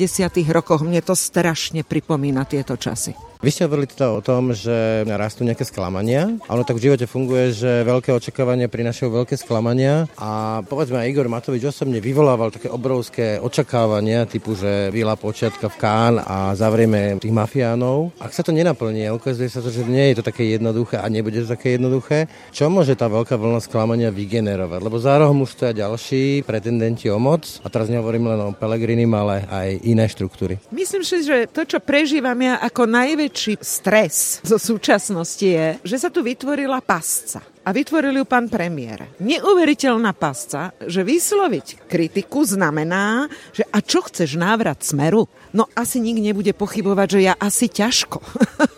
rokoch. 0.53 0.85
Mne 0.85 1.01
to 1.01 1.17
strašne 1.17 1.81
pripomína 1.81 2.45
tieto 2.45 2.77
časy. 2.77 3.32
Vy 3.43 3.51
ste 3.51 3.67
hovorili 3.67 3.91
teda 3.91 4.07
o 4.15 4.23
tom, 4.23 4.55
že 4.55 5.03
rastú 5.03 5.43
nejaké 5.43 5.67
sklamania. 5.67 6.31
A 6.47 6.55
ono 6.55 6.63
tak 6.63 6.79
v 6.79 6.87
živote 6.87 7.11
funguje, 7.11 7.51
že 7.51 7.83
veľké 7.83 8.15
očakávania 8.15 8.71
prinašajú 8.71 9.11
veľké 9.11 9.35
sklamania. 9.35 10.07
A 10.15 10.63
povedzme 10.63 11.03
aj 11.03 11.11
Igor 11.11 11.27
Matovič 11.27 11.59
osobne 11.67 11.99
vyvolával 11.99 12.55
také 12.55 12.71
obrovské 12.71 13.43
očakávania, 13.43 14.23
typu, 14.31 14.55
že 14.55 14.87
vila 14.95 15.19
počiatka 15.19 15.67
v 15.67 15.75
Kán 15.75 16.23
a 16.23 16.55
zavrieme 16.55 17.19
tých 17.19 17.35
mafiánov. 17.35 18.15
Ak 18.15 18.31
sa 18.31 18.47
to 18.47 18.55
nenaplní, 18.55 19.11
ukazuje 19.11 19.51
sa 19.51 19.59
to, 19.59 19.67
že 19.67 19.83
nie 19.91 20.15
je 20.15 20.23
to 20.23 20.31
také 20.31 20.47
jednoduché 20.47 21.03
a 21.03 21.11
nebude 21.11 21.43
to 21.43 21.51
také 21.51 21.75
jednoduché, 21.75 22.31
čo 22.55 22.71
môže 22.71 22.95
tá 22.95 23.11
veľká 23.11 23.35
vlna 23.35 23.59
sklamania 23.59 24.07
vygenerovať? 24.07 24.79
Lebo 24.79 24.95
za 25.03 25.19
rohom 25.19 25.43
už 25.43 25.51
stoja 25.51 25.75
ďalší 25.75 26.47
pretendenti 26.47 27.11
o 27.11 27.19
moc. 27.19 27.59
A 27.59 27.67
teraz 27.67 27.91
nehovorím 27.91 28.31
len 28.31 28.39
o 28.39 28.55
Pelegrinim, 28.55 29.11
ale 29.11 29.43
aj 29.51 29.83
iné 29.83 30.07
štruktúry. 30.07 30.63
Myslím 30.71 31.03
si, 31.03 31.27
že 31.27 31.51
to, 31.51 31.67
čo 31.67 31.83
prežívam 31.83 32.39
ja 32.39 32.55
ako 32.63 32.87
najväčšie 32.87 33.31
najväčší 33.33 33.65
stres 33.65 34.45
zo 34.45 34.61
súčasnosti 34.61 35.41
je, 35.41 35.81
že 35.81 35.97
sa 35.97 36.13
tu 36.13 36.21
vytvorila 36.21 36.85
pasca. 36.85 37.41
A 37.63 37.71
vytvoril 37.71 38.21
ju 38.21 38.25
pán 38.27 38.51
premiér. 38.51 39.09
Neuveriteľná 39.23 40.11
pasca, 40.13 40.75
že 40.83 41.01
vysloviť 41.01 41.87
kritiku 41.89 42.43
znamená, 42.43 43.31
že 43.55 43.63
a 43.71 43.79
čo 43.79 44.03
chceš 44.03 44.35
návrat 44.35 44.83
smeru? 44.83 45.31
No 45.55 45.65
asi 45.73 46.03
nik 46.03 46.19
nebude 46.19 46.51
pochybovať, 46.53 47.07
že 47.07 47.19
ja 47.23 47.33
asi 47.39 47.71
ťažko. 47.71 48.19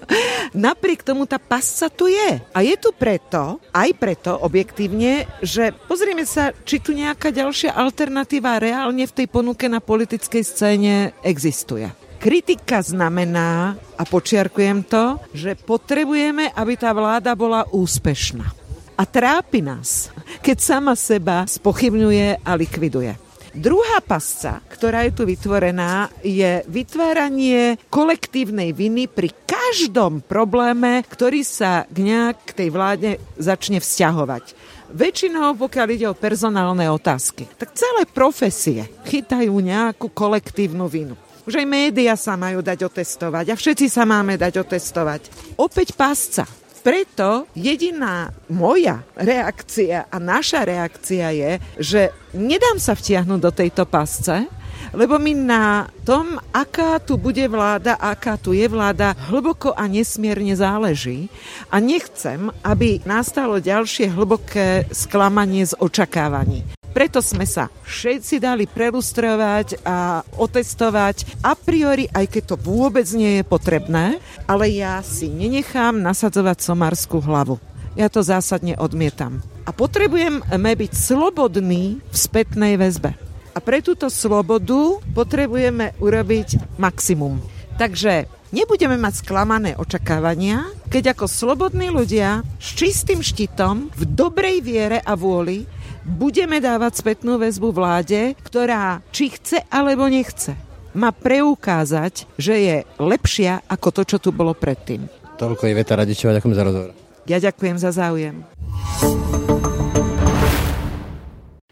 Napriek 0.69 1.01
tomu 1.01 1.25
tá 1.25 1.41
pasca 1.41 1.89
tu 1.89 2.07
je. 2.07 2.39
A 2.53 2.59
je 2.61 2.77
tu 2.77 2.93
preto, 2.93 3.57
aj 3.73 3.89
preto 3.97 4.37
objektívne, 4.37 5.27
že 5.41 5.73
pozrieme 5.89 6.23
sa, 6.23 6.53
či 6.63 6.77
tu 6.77 6.93
nejaká 6.93 7.33
ďalšia 7.33 7.73
alternatíva 7.73 8.61
reálne 8.61 9.03
v 9.03 9.15
tej 9.17 9.27
ponuke 9.27 9.65
na 9.65 9.81
politickej 9.81 10.43
scéne 10.45 10.93
existuje. 11.25 12.04
Kritika 12.25 12.81
znamená, 12.81 13.77
a 13.77 14.01
počiarkujem 14.01 14.81
to, 14.89 15.21
že 15.29 15.53
potrebujeme, 15.53 16.49
aby 16.57 16.73
tá 16.73 16.89
vláda 16.89 17.37
bola 17.37 17.69
úspešná. 17.69 18.49
A 18.97 19.05
trápi 19.05 19.61
nás, 19.61 20.09
keď 20.41 20.57
sama 20.57 20.97
seba 20.97 21.45
spochybňuje 21.45 22.41
a 22.41 22.51
likviduje. 22.57 23.13
Druhá 23.53 24.01
pasca, 24.01 24.57
ktorá 24.73 25.05
je 25.05 25.13
tu 25.13 25.29
vytvorená, 25.29 26.09
je 26.25 26.65
vytváranie 26.65 27.77
kolektívnej 27.93 28.73
viny 28.73 29.05
pri 29.05 29.29
každom 29.45 30.25
probléme, 30.25 31.05
ktorý 31.05 31.45
sa 31.45 31.85
nejak 31.93 32.41
k 32.41 32.51
tej 32.57 32.69
vláde 32.73 33.09
začne 33.37 33.77
vzťahovať. 33.77 34.57
Väčšinou, 34.97 35.53
pokiaľ 35.61 35.87
ide 35.93 36.09
o 36.09 36.17
personálne 36.17 36.89
otázky, 36.89 37.45
tak 37.61 37.77
celé 37.77 38.09
profesie 38.09 38.89
chytajú 39.05 39.53
nejakú 39.61 40.09
kolektívnu 40.09 40.89
vinu. 40.89 41.13
Už 41.45 41.61
aj 41.61 41.67
médiá 41.69 42.17
sa 42.17 42.33
majú 42.33 42.65
dať 42.65 42.89
otestovať 42.89 43.53
a 43.53 43.55
všetci 43.55 43.85
sa 43.85 44.01
máme 44.01 44.33
dať 44.33 44.65
otestovať. 44.65 45.21
Opäť 45.61 45.93
pásca 45.93 46.49
preto 46.85 47.49
jediná 47.57 48.29
moja 48.45 49.01
reakcia 49.17 50.05
a 50.05 50.17
naša 50.21 50.69
reakcia 50.69 51.33
je, 51.33 51.51
že 51.81 52.01
nedám 52.37 52.77
sa 52.77 52.93
vtiahnuť 52.93 53.39
do 53.41 53.49
tejto 53.49 53.89
pasce, 53.89 54.45
lebo 54.93 55.17
mi 55.17 55.33
na 55.33 55.89
tom, 56.05 56.37
aká 56.53 57.01
tu 57.01 57.17
bude 57.17 57.41
vláda, 57.49 57.97
aká 57.97 58.37
tu 58.37 58.53
je 58.53 58.69
vláda, 58.69 59.17
hlboko 59.33 59.73
a 59.73 59.89
nesmierne 59.89 60.53
záleží 60.53 61.25
a 61.73 61.81
nechcem, 61.81 62.53
aby 62.61 63.01
nastalo 63.01 63.57
ďalšie 63.57 64.13
hlboké 64.13 64.85
sklamanie 64.93 65.65
z 65.65 65.73
očakávaní. 65.81 66.74
Preto 66.95 67.19
sme 67.19 67.43
sa 67.43 67.67
všetci 67.83 68.39
dali 68.39 68.71
prelustrovať 68.71 69.83
a 69.83 70.23
otestovať 70.39 71.43
a 71.43 71.51
priori, 71.51 72.07
aj 72.07 72.23
keď 72.31 72.43
to 72.47 72.55
vôbec 72.55 73.03
nie 73.11 73.35
je 73.35 73.43
potrebné, 73.43 74.23
ale 74.47 74.71
ja 74.71 75.03
si 75.03 75.27
nenechám 75.27 75.99
nasadzovať 75.99 76.63
somárskú 76.63 77.19
hlavu. 77.19 77.59
Ja 77.99 78.07
to 78.07 78.23
zásadne 78.23 78.79
odmietam. 78.79 79.43
A 79.67 79.75
potrebujeme 79.75 80.39
byť 80.55 80.91
slobodní 80.95 81.99
v 81.99 82.15
spätnej 82.15 82.79
väzbe. 82.79 83.11
A 83.51 83.59
pre 83.59 83.83
túto 83.83 84.07
slobodu 84.07 85.03
potrebujeme 85.11 85.99
urobiť 85.99 86.79
maximum. 86.79 87.43
Takže 87.75 88.31
nebudeme 88.55 88.95
mať 88.95 89.19
sklamané 89.19 89.75
očakávania, 89.75 90.63
keď 90.87 91.11
ako 91.11 91.27
slobodní 91.27 91.91
ľudia 91.91 92.39
s 92.55 92.71
čistým 92.71 93.19
štítom 93.19 93.91
v 93.91 94.03
dobrej 94.15 94.63
viere 94.63 95.03
a 95.03 95.19
vôli 95.19 95.67
budeme 96.05 96.61
dávať 96.61 97.01
spätnú 97.01 97.41
väzbu 97.41 97.73
vláde, 97.73 98.37
ktorá 98.45 99.01
či 99.09 99.33
chce 99.33 99.65
alebo 99.73 100.05
nechce, 100.05 100.53
má 100.93 101.09
preukázať, 101.09 102.29
že 102.37 102.55
je 102.55 102.77
lepšia 103.01 103.65
ako 103.65 103.89
to, 103.89 104.01
čo 104.05 104.17
tu 104.21 104.29
bolo 104.29 104.53
predtým. 104.53 105.09
Toľko 105.35 105.67
je 105.67 105.73
Veta 105.73 105.97
Radičová, 105.97 106.37
ďakujem 106.37 106.55
za 106.55 106.63
rozhovor. 106.63 106.91
Ja 107.25 107.41
ďakujem 107.41 107.77
za 107.81 107.89
záujem. 107.91 108.45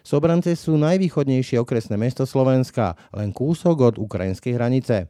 Sobrance 0.04 0.52
sú 0.60 0.76
najvýchodnejšie 0.76 1.62
okresné 1.64 1.96
mesto 1.96 2.28
Slovenska, 2.28 2.98
len 3.16 3.32
kúsok 3.32 3.94
od 3.94 3.96
ukrajinskej 4.02 4.60
hranice. 4.60 5.08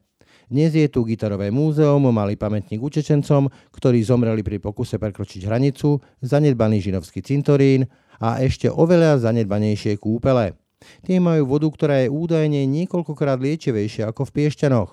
Dnes 0.51 0.75
je 0.75 0.85
tu 0.91 1.01
gitarové 1.07 1.49
múzeum, 1.49 2.03
malý 2.13 2.37
pamätník 2.37 2.77
utečencom, 2.77 3.49
ktorí 3.73 4.03
zomreli 4.05 4.45
pri 4.45 4.61
pokuse 4.61 5.01
prekročiť 5.01 5.49
hranicu, 5.49 5.97
zanedbaný 6.21 6.83
žinovský 6.83 7.25
cintorín 7.25 7.89
a 8.23 8.39
ešte 8.39 8.71
oveľa 8.71 9.19
zanedbanejšie 9.19 9.99
kúpele. 9.99 10.55
Tie 11.03 11.19
majú 11.19 11.43
vodu, 11.43 11.67
ktorá 11.67 12.07
je 12.07 12.07
údajne 12.07 12.63
niekoľkokrát 12.63 13.35
liečivejšia 13.43 14.07
ako 14.07 14.31
v 14.31 14.33
Piešťanoch. 14.39 14.91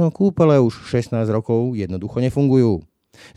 No 0.00 0.08
kúpele 0.08 0.56
už 0.56 0.88
16 0.88 1.12
rokov 1.28 1.76
jednoducho 1.76 2.24
nefungujú. 2.24 2.80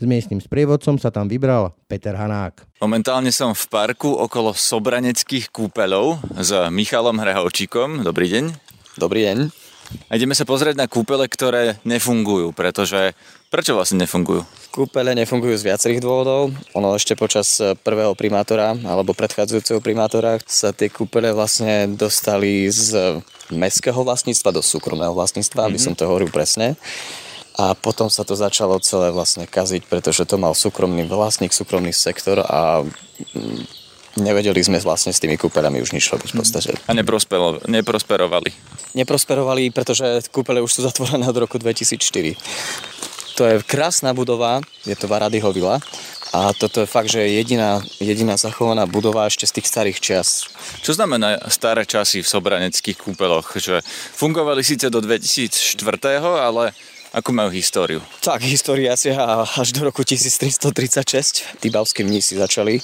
S 0.00 0.04
miestnym 0.08 0.40
sprievodcom 0.40 0.96
sa 0.96 1.12
tam 1.12 1.28
vybral 1.28 1.76
Peter 1.84 2.16
Hanák. 2.16 2.64
Momentálne 2.80 3.28
som 3.28 3.52
v 3.52 3.64
parku 3.68 4.16
okolo 4.16 4.56
Sobraneckých 4.56 5.52
kúpeľov 5.52 6.24
s 6.40 6.56
Michalom 6.72 7.20
Hrehovčíkom. 7.20 8.00
Dobrý 8.00 8.32
deň. 8.32 8.44
Dobrý 8.96 9.28
deň. 9.28 9.38
A 10.08 10.16
ideme 10.16 10.32
sa 10.32 10.48
pozrieť 10.48 10.80
na 10.80 10.88
kúpele, 10.88 11.28
ktoré 11.28 11.76
nefungujú, 11.84 12.56
pretože 12.56 13.12
prečo 13.54 13.78
vlastne 13.78 14.02
nefungujú? 14.02 14.42
Kúpele 14.74 15.14
nefungujú 15.14 15.54
z 15.54 15.70
viacerých 15.70 16.02
dôvodov. 16.02 16.50
Ono 16.74 16.98
ešte 16.98 17.14
počas 17.14 17.62
e, 17.62 17.78
prvého 17.78 18.10
primátora 18.18 18.74
alebo 18.82 19.14
predchádzajúceho 19.14 19.78
primátora 19.78 20.42
sa 20.42 20.74
tie 20.74 20.90
kúpele 20.90 21.30
vlastne 21.30 21.86
dostali 21.94 22.66
z 22.66 23.22
mestského 23.54 24.02
vlastníctva 24.02 24.50
do 24.50 24.58
súkromného 24.58 25.14
vlastníctva, 25.14 25.54
mm-hmm. 25.54 25.70
aby 25.70 25.78
mhm. 25.78 25.84
som 25.86 25.94
to 25.94 26.10
hovoril 26.10 26.34
presne. 26.34 26.74
A 27.54 27.78
potom 27.78 28.10
sa 28.10 28.26
to 28.26 28.34
začalo 28.34 28.82
celé 28.82 29.14
vlastne 29.14 29.46
kaziť, 29.46 29.86
pretože 29.86 30.26
to 30.26 30.34
mal 30.34 30.58
súkromný 30.58 31.06
vlastník, 31.06 31.54
súkromný 31.54 31.94
sektor 31.94 32.42
a 32.42 32.82
mm, 32.82 33.62
nevedeli 34.18 34.58
sme 34.58 34.78
vlastne 34.82 35.10
s 35.10 35.22
tými 35.22 35.38
kúpeľami 35.38 35.82
už 35.82 35.94
nič 35.94 36.10
robiť 36.10 36.34
v 36.34 36.36
podstate. 36.38 36.70
A 36.86 37.70
neprosperovali? 37.70 38.50
Neprosperovali, 38.94 39.74
pretože 39.74 40.22
kúpele 40.30 40.62
už 40.62 40.70
sú 40.70 40.80
zatvorené 40.86 41.26
od 41.26 41.38
roku 41.38 41.58
2004. 41.58 42.34
To 43.34 43.42
je 43.44 43.62
krásna 43.66 44.14
budova, 44.14 44.62
je 44.86 44.94
to 44.94 45.10
Varadyho 45.10 45.50
vila 45.50 45.82
a 46.34 46.50
toto 46.50 46.82
je 46.82 46.90
fakt, 46.90 47.06
že 47.06 47.22
je 47.22 47.38
jediná, 47.38 47.78
jediná 48.02 48.34
zachovaná 48.34 48.90
budova 48.90 49.30
ešte 49.30 49.46
z 49.46 49.54
tých 49.58 49.70
starých 49.70 49.98
čias. 50.02 50.50
Čo 50.82 50.98
znamená 50.98 51.38
staré 51.46 51.86
časy 51.86 52.26
v 52.26 52.30
sobraneckých 52.30 52.98
kúpeloch? 52.98 53.54
Že 53.54 53.86
fungovali 54.18 54.66
síce 54.66 54.90
do 54.90 54.98
2004, 54.98 55.78
ale 56.18 56.74
ako 57.14 57.30
majú 57.30 57.50
históriu? 57.54 58.02
Tak, 58.26 58.42
história 58.42 58.90
siaha 58.98 59.46
až 59.46 59.70
do 59.70 59.86
roku 59.86 60.02
1336. 60.02 61.62
Tí 61.62 61.70
bavskí 61.70 62.02
mnísi 62.02 62.34
začali 62.34 62.82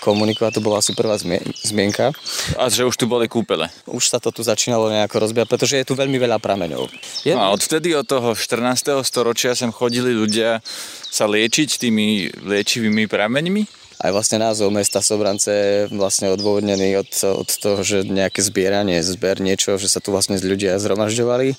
komunikovať, 0.00 0.56
to 0.56 0.64
bola 0.64 0.80
asi 0.80 0.96
prvá 0.96 1.20
zmienka. 1.60 2.16
A 2.56 2.72
že 2.72 2.88
už 2.88 2.96
tu 2.96 3.04
boli 3.04 3.28
kúpele? 3.28 3.68
Už 3.84 4.08
sa 4.08 4.16
to 4.16 4.32
tu 4.32 4.40
začínalo 4.40 4.88
nejako 4.88 5.28
rozbiať, 5.28 5.52
pretože 5.52 5.76
je 5.76 5.84
tu 5.84 5.92
veľmi 5.92 6.16
veľa 6.16 6.40
prameňov. 6.40 6.88
Je... 7.28 7.36
No 7.36 7.44
a 7.44 7.52
odvtedy 7.52 7.92
od 7.92 8.08
toho 8.08 8.32
14. 8.32 8.96
storočia 9.04 9.52
sem 9.52 9.68
chodili 9.68 10.16
ľudia 10.16 10.64
sa 11.12 11.28
liečiť 11.28 11.76
tými 11.76 12.32
liečivými 12.48 13.04
prameňmi? 13.04 13.84
Aj 13.96 14.12
vlastne 14.12 14.36
názov 14.36 14.68
mesta 14.76 15.00
Sobrance 15.00 15.88
vlastne 15.88 16.28
odôvodnený 16.28 17.00
od, 17.00 17.08
od 17.32 17.48
toho, 17.48 17.80
že 17.80 18.04
nejaké 18.04 18.44
zbieranie, 18.44 19.00
zber 19.00 19.40
niečo, 19.40 19.80
že 19.80 19.88
sa 19.88 20.04
tu 20.04 20.12
vlastne 20.12 20.36
ľudia 20.36 20.76
zhromažďovali 20.76 21.56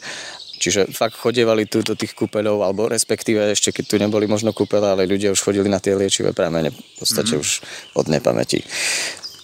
Čiže 0.58 0.89
fakt 0.89 1.15
chodievali 1.15 1.70
tu 1.70 1.86
do 1.86 1.93
tých 1.93 2.17
kúpeľov, 2.17 2.65
alebo 2.65 2.89
respektíve 2.89 3.38
ešte 3.54 3.70
keď 3.70 3.86
tu 3.86 3.96
neboli 4.02 4.26
možno 4.26 4.52
kúpele, 4.52 4.89
ale 4.89 5.06
ľudia 5.06 5.30
už 5.30 5.39
chodili 5.39 5.70
na 5.70 5.78
tie 5.78 5.93
liečivé 5.93 6.34
pramene, 6.34 6.74
v 6.74 6.96
podstate 6.98 7.38
mm-hmm. 7.38 7.46
už 7.46 7.50
od 7.93 8.06
nepamäti. 8.10 8.65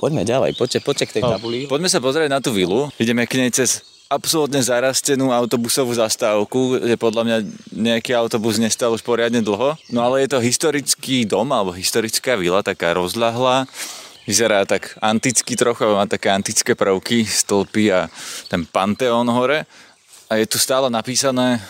Poďme 0.02 0.28
ďalej, 0.28 0.60
poďte, 0.60 0.80
poďte 0.84 1.06
k 1.08 1.16
tej 1.22 1.24
tabuli. 1.24 1.70
Poďme 1.70 1.88
sa 1.88 2.04
pozrieť 2.04 2.28
na 2.28 2.44
tú 2.44 2.52
vilu. 2.52 2.92
Ideme 3.00 3.24
k 3.24 3.40
nej 3.40 3.54
cez 3.54 3.86
absolútne 4.12 4.62
zarastenú 4.62 5.34
autobusovú 5.34 5.96
zastávku, 5.96 6.78
kde 6.78 7.00
podľa 7.00 7.24
mňa 7.24 7.38
nejaký 7.74 8.12
autobus 8.14 8.62
nestal 8.62 8.94
už 8.94 9.02
poriadne 9.02 9.42
dlho. 9.42 9.74
No 9.90 10.00
ale 10.06 10.26
je 10.26 10.36
to 10.36 10.44
historický 10.44 11.26
dom, 11.26 11.50
alebo 11.50 11.74
historická 11.74 12.38
vila, 12.38 12.62
taká 12.62 12.94
rozľahlá. 12.94 13.66
Vyzerá 14.24 14.64
tak 14.64 14.96
anticky 15.04 15.56
trochu, 15.60 15.84
má 15.84 16.08
také 16.08 16.32
antické 16.32 16.76
prvky, 16.80 17.28
stĺpy 17.28 17.92
a 17.92 18.08
ten 18.48 18.64
panteón 18.64 19.28
hore 19.28 19.68
a 20.34 20.42
je 20.42 20.50
tu 20.50 20.58
stále 20.58 20.90
napísané 20.90 21.62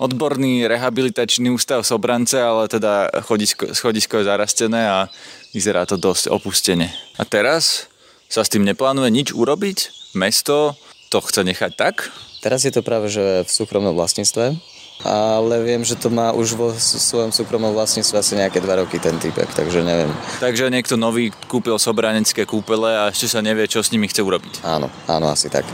odborný 0.00 0.64
rehabilitačný 0.64 1.52
ústav 1.52 1.84
Sobrance, 1.84 2.40
ale 2.40 2.64
teda 2.64 3.12
chodisko, 3.28 3.76
schodisko 3.76 4.24
je 4.24 4.28
zarastené 4.32 4.88
a 4.88 5.12
vyzerá 5.52 5.84
to 5.84 6.00
dosť 6.00 6.32
opustene. 6.32 6.88
A 7.20 7.28
teraz 7.28 7.92
sa 8.32 8.40
s 8.40 8.48
tým 8.48 8.64
neplánuje 8.64 9.12
nič 9.12 9.28
urobiť? 9.36 9.92
Mesto 10.16 10.80
to 11.12 11.20
chce 11.20 11.44
nechať 11.44 11.76
tak? 11.76 12.08
Teraz 12.40 12.64
je 12.64 12.72
to 12.72 12.80
práve 12.80 13.12
že 13.12 13.44
v 13.44 13.50
súkromnom 13.52 13.92
vlastníctve 13.92 14.56
ale 15.04 15.60
viem, 15.60 15.84
že 15.84 16.00
to 16.00 16.08
má 16.08 16.32
už 16.32 16.56
vo 16.56 16.72
svojom 16.72 17.28
súkromnom 17.28 17.76
vlastníctve 17.76 18.16
asi 18.16 18.40
nejaké 18.40 18.58
dva 18.64 18.80
roky 18.80 18.96
ten 18.96 19.20
typek, 19.20 19.52
takže 19.52 19.84
neviem. 19.84 20.08
Takže 20.40 20.72
niekto 20.72 20.96
nový 20.96 21.28
kúpil 21.44 21.76
sobranecké 21.76 22.48
kúpele 22.48 22.88
a 22.96 23.12
ešte 23.12 23.28
sa 23.28 23.44
nevie, 23.44 23.68
čo 23.68 23.84
s 23.84 23.92
nimi 23.92 24.08
chce 24.08 24.24
urobiť. 24.24 24.64
Áno, 24.64 24.88
áno, 25.04 25.28
asi 25.28 25.52
tak. 25.52 25.68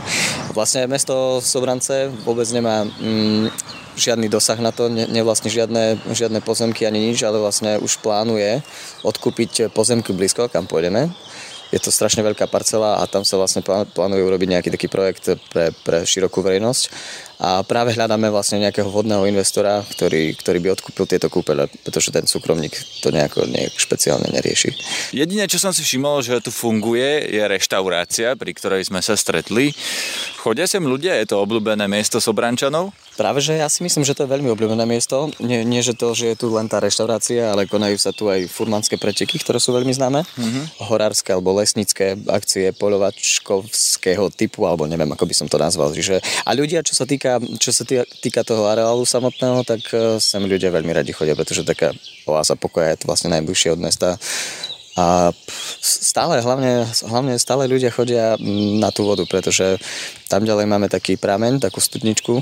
Vlastne 0.51 0.83
mesto 0.91 1.39
Sobrance 1.39 2.11
vôbec 2.27 2.45
nemá 2.51 2.83
mm, 2.83 3.47
žiadny 3.95 4.27
dosah 4.27 4.59
na 4.59 4.75
to, 4.75 4.91
ne, 4.91 5.07
nevlastní 5.07 5.47
žiadne, 5.47 5.95
žiadne 6.11 6.43
pozemky 6.43 6.83
ani 6.83 6.99
nič, 6.99 7.23
ale 7.23 7.39
vlastne 7.39 7.79
už 7.79 8.03
plánuje 8.03 8.59
odkúpiť 9.07 9.71
pozemky 9.71 10.11
blízko, 10.11 10.51
kam 10.51 10.67
pôjdeme 10.67 11.07
je 11.71 11.79
to 11.79 11.89
strašne 11.89 12.19
veľká 12.21 12.51
parcela 12.51 12.99
a 12.99 13.07
tam 13.07 13.23
sa 13.23 13.39
vlastne 13.39 13.63
plánuje 13.65 14.21
urobiť 14.21 14.49
nejaký 14.51 14.69
taký 14.75 14.87
projekt 14.91 15.39
pre, 15.49 15.71
pre 15.87 16.03
širokú 16.03 16.43
verejnosť. 16.43 16.83
a 17.41 17.65
práve 17.65 17.97
hľadáme 17.97 18.29
vlastne 18.29 18.61
nejakého 18.61 18.85
vhodného 18.85 19.25
investora, 19.25 19.81
ktorý, 19.81 20.37
ktorý 20.37 20.61
by 20.61 20.69
odkúpil 20.77 21.09
tieto 21.09 21.25
kúpele, 21.25 21.65
pretože 21.81 22.13
ten 22.13 22.29
súkromník 22.29 22.75
to 23.01 23.09
nejako 23.09 23.49
nejak 23.49 23.73
špeciálne 23.73 24.29
nerieši. 24.29 24.69
Jediné, 25.09 25.49
čo 25.49 25.57
som 25.57 25.73
si 25.73 25.81
všimol, 25.81 26.21
že 26.21 26.37
tu 26.43 26.53
funguje, 26.53 27.33
je 27.33 27.41
reštaurácia, 27.41 28.37
pri 28.37 28.51
ktorej 28.53 28.85
sme 28.85 29.01
sa 29.01 29.17
stretli. 29.17 29.73
Chodia 30.37 30.69
sem 30.69 30.85
ľudia, 30.85 31.17
je 31.17 31.33
to 31.33 31.41
obľúbené 31.41 31.89
miesto 31.89 32.21
Sobrančanov? 32.21 32.93
Práve, 33.21 33.37
že 33.37 33.53
ja 33.53 33.69
si 33.69 33.85
myslím, 33.85 34.01
že 34.01 34.17
to 34.17 34.25
je 34.25 34.33
veľmi 34.33 34.49
obľúbené 34.49 34.81
miesto. 34.89 35.29
Nie, 35.37 35.61
nie 35.61 35.85
že 35.85 35.93
to, 35.93 36.17
že 36.17 36.33
je 36.33 36.41
tu 36.41 36.49
len 36.57 36.65
tá 36.65 36.81
reštaurácia, 36.81 37.53
ale 37.53 37.69
konajú 37.69 37.93
sa 38.01 38.09
tu 38.09 38.33
aj 38.33 38.49
furmanské 38.49 38.97
preteky, 38.97 39.37
ktoré 39.37 39.61
sú 39.61 39.77
veľmi 39.77 39.93
známe. 39.93 40.25
Mm-hmm. 40.25 40.89
Horárske 40.89 41.29
alebo 41.29 41.53
lesnícke 41.53 42.17
akcie 42.25 42.73
polovačkovského 42.73 44.25
typu, 44.33 44.65
alebo 44.65 44.89
neviem, 44.89 45.05
ako 45.13 45.29
by 45.29 45.37
som 45.37 45.45
to 45.45 45.61
nazval. 45.61 45.93
Že, 45.93 46.17
a 46.17 46.49
ľudia, 46.57 46.81
čo 46.81 46.97
sa 46.97 47.05
týka, 47.05 47.37
čo 47.61 47.69
sa 47.69 47.85
týka, 47.85 48.41
toho 48.41 48.65
areálu 48.65 49.05
samotného, 49.05 49.61
tak 49.69 49.85
eh, 49.93 50.17
sem 50.17 50.41
ľudia 50.41 50.73
veľmi 50.73 50.89
radi 50.89 51.13
chodia, 51.13 51.37
pretože 51.37 51.61
taká 51.61 51.93
oáza 52.25 52.57
pokoja 52.57 52.97
je 52.97 53.05
vlastne 53.05 53.29
najbližšie 53.37 53.69
od 53.77 53.85
mesta 53.85 54.17
a 54.97 55.29
stále, 55.79 56.41
hlavne, 56.41 56.89
hlavne 57.05 57.37
stále 57.37 57.69
ľudia 57.69 57.93
chodia 57.93 58.33
na 58.81 58.89
tú 58.89 59.05
vodu, 59.05 59.23
pretože 59.29 59.77
tam 60.25 60.41
ďalej 60.41 60.65
máme 60.65 60.89
taký 60.89 61.21
prameň, 61.21 61.61
takú 61.61 61.77
studničku 61.77 62.41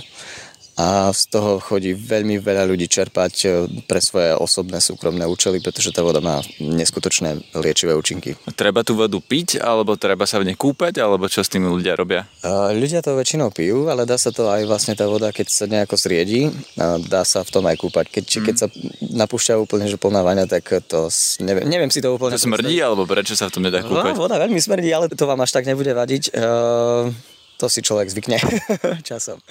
a 0.79 1.11
z 1.11 1.27
toho 1.27 1.59
chodí 1.59 1.91
veľmi 1.91 2.39
veľa 2.39 2.63
ľudí 2.63 2.87
čerpať 2.87 3.33
e, 3.43 3.47
pre 3.83 3.99
svoje 3.99 4.31
osobné 4.31 4.79
súkromné 4.79 5.27
účely, 5.27 5.59
pretože 5.59 5.91
tá 5.91 5.99
voda 5.99 6.23
má 6.23 6.39
neskutočné 6.55 7.51
liečivé 7.59 7.91
účinky. 7.91 8.39
Treba 8.55 8.87
tú 8.87 8.95
vodu 8.95 9.19
piť, 9.19 9.59
alebo 9.59 9.99
treba 9.99 10.23
sa 10.23 10.39
v 10.39 10.47
nej 10.47 10.55
kúpať, 10.55 11.03
alebo 11.03 11.27
čo 11.27 11.43
s 11.43 11.51
tými 11.51 11.67
ľudia 11.67 11.99
robia? 11.99 12.31
Uh, 12.39 12.71
ľudia 12.71 13.03
to 13.03 13.11
väčšinou 13.11 13.51
pijú, 13.51 13.91
ale 13.91 14.07
dá 14.07 14.15
sa 14.15 14.31
to 14.31 14.47
aj 14.47 14.63
vlastne 14.63 14.95
tá 14.95 15.03
voda, 15.03 15.35
keď 15.35 15.51
sa 15.51 15.67
nejako 15.67 15.99
zriedí, 15.99 16.47
uh, 16.47 16.95
dá 17.11 17.27
sa 17.27 17.43
v 17.43 17.51
tom 17.51 17.67
aj 17.67 17.75
kúpať. 17.75 18.07
Keď, 18.07 18.25
mm. 18.31 18.43
keď 18.47 18.55
sa 18.55 18.67
napúšťa 19.03 19.59
úplne, 19.59 19.83
že 19.91 19.99
plná 19.99 20.23
vaňa, 20.23 20.47
tak 20.47 20.63
to 20.87 21.11
neviem, 21.43 21.67
neviem 21.67 21.91
si 21.91 21.99
to 21.99 22.15
úplne... 22.15 22.39
To 22.39 22.47
smrdí, 22.47 22.79
alebo 22.79 23.03
prečo 23.03 23.35
sa 23.35 23.51
v 23.51 23.59
tom 23.59 23.67
nedá 23.67 23.83
kúpať? 23.83 24.15
No, 24.15 24.23
voda 24.23 24.39
veľmi 24.39 24.63
smrdí, 24.63 24.95
ale 24.95 25.11
to 25.11 25.27
vám 25.27 25.43
až 25.43 25.59
tak 25.59 25.67
nebude 25.67 25.91
vadiť. 25.91 26.31
Uh, 26.31 27.11
to 27.59 27.67
si 27.67 27.83
človek 27.83 28.07
zvykne 28.07 28.39
časom. 29.09 29.43